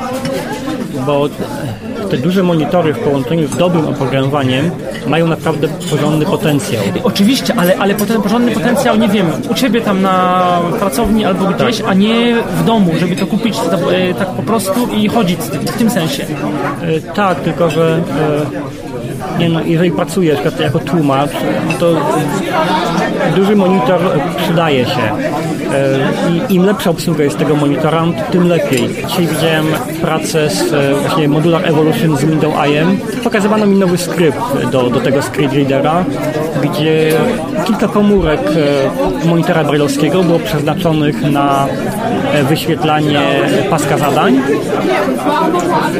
Bo 1.05 1.29
te 2.11 2.17
duże 2.17 2.43
monitory 2.43 2.93
w 2.93 2.99
połączeniu 2.99 3.47
z 3.47 3.57
dobrym 3.57 3.87
oprogramowaniem 3.87 4.71
mają 5.07 5.27
naprawdę 5.27 5.67
porządny 5.67 6.25
potencjał. 6.25 6.83
Oczywiście, 7.03 7.53
ale, 7.57 7.77
ale 7.77 7.95
potem 7.95 8.21
porządny 8.21 8.51
potencjał, 8.51 8.97
nie 8.97 9.07
wiem, 9.07 9.27
u 9.49 9.53
Ciebie 9.53 9.81
tam 9.81 10.01
na 10.01 10.59
pracowni 10.79 11.25
albo 11.25 11.45
gdzieś, 11.45 11.77
tak. 11.77 11.87
a 11.89 11.93
nie 11.93 12.35
w 12.35 12.63
domu, 12.65 12.91
żeby 12.99 13.15
to 13.15 13.27
kupić 13.27 13.57
tak, 13.57 13.79
tak 14.19 14.27
po 14.27 14.43
prostu 14.43 14.87
i 14.95 15.07
chodzić 15.07 15.39
w 15.39 15.77
tym 15.77 15.89
sensie. 15.89 16.25
E, 16.81 17.01
tak, 17.13 17.39
tylko 17.39 17.69
że 17.69 18.01
nie 19.41 19.49
no, 19.49 19.61
jeżeli 19.61 19.91
pracujesz 19.91 20.39
jako 20.59 20.79
tłumacz, 20.79 21.31
to 21.79 21.93
duży 23.35 23.55
monitor 23.55 23.99
przydaje 24.37 24.85
się. 24.85 25.01
E, 25.73 26.49
I 26.49 26.55
im 26.55 26.65
lepsza 26.65 26.89
obsługa 26.89 27.23
jest 27.23 27.37
tego 27.37 27.55
monitora, 27.55 28.03
tym 28.31 28.47
lepiej. 28.47 28.89
Dzisiaj 29.07 29.27
widziałem 29.27 29.65
pracę 30.01 30.49
z 30.49 30.73
e, 30.73 30.95
właśnie 30.95 31.27
Modular 31.27 31.65
Evolution 31.65 32.17
z 32.17 32.25
Windows 32.25 32.55
IM. 32.67 32.99
Pokazywano 33.23 33.65
mi 33.65 33.77
nowy 33.77 33.97
skrypt 33.97 34.69
do, 34.71 34.89
do 34.89 34.99
tego 34.99 35.21
script 35.21 35.53
readera, 35.53 36.05
gdzie 36.61 37.13
kilka 37.65 37.87
komórek 37.87 38.41
e, 39.23 39.27
monitora 39.27 39.63
brailleowskiego 39.63 40.23
było 40.23 40.39
przeznaczonych 40.39 41.31
na 41.31 41.67
wyświetlanie 42.49 43.21
paska 43.69 43.97
zadań. 43.97 44.41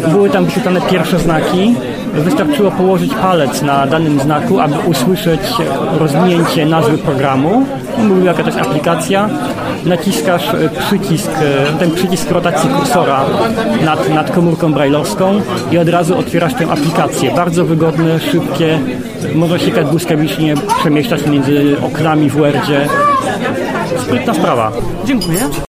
Były 0.07 0.29
tam 0.29 0.45
wyświetlane 0.45 0.81
pierwsze 0.81 1.19
znaki, 1.19 1.75
Wystarczyło 2.13 2.71
położyć 2.71 3.13
palec 3.13 3.61
na 3.61 3.87
danym 3.87 4.19
znaku, 4.19 4.59
aby 4.59 4.75
usłyszeć 4.87 5.41
rozwinięcie 5.99 6.65
nazwy 6.65 6.97
programu. 6.97 7.65
Mówił 7.97 8.25
jaka 8.25 8.43
to 8.43 8.49
jest 8.49 8.61
aplikacja. 8.61 9.29
Naciskasz 9.85 10.53
e, 10.53 10.69
przycisk, 10.69 11.31
e, 11.31 11.79
ten 11.79 11.91
przycisk 11.91 12.31
rotacji 12.31 12.69
kursora 12.69 13.25
nad, 13.85 14.09
nad 14.09 14.31
komórką 14.31 14.73
brailleowską 14.73 15.41
i 15.71 15.77
od 15.77 15.89
razu 15.89 16.17
otwierasz 16.17 16.53
tę 16.53 16.67
aplikację. 16.71 17.31
Bardzo 17.35 17.65
wygodne, 17.65 18.19
szybkie. 18.19 18.79
Można 19.35 19.59
się 19.59 19.69
jak 19.69 19.87
błyskawicznie 19.87 20.55
przemieszczać 20.79 21.27
między 21.27 21.75
oknami 21.81 22.29
w 22.29 22.35
Wordzie. 22.35 22.87
Sprytna 23.97 24.33
sprawa. 24.33 24.71
Dziękuję. 25.05 25.70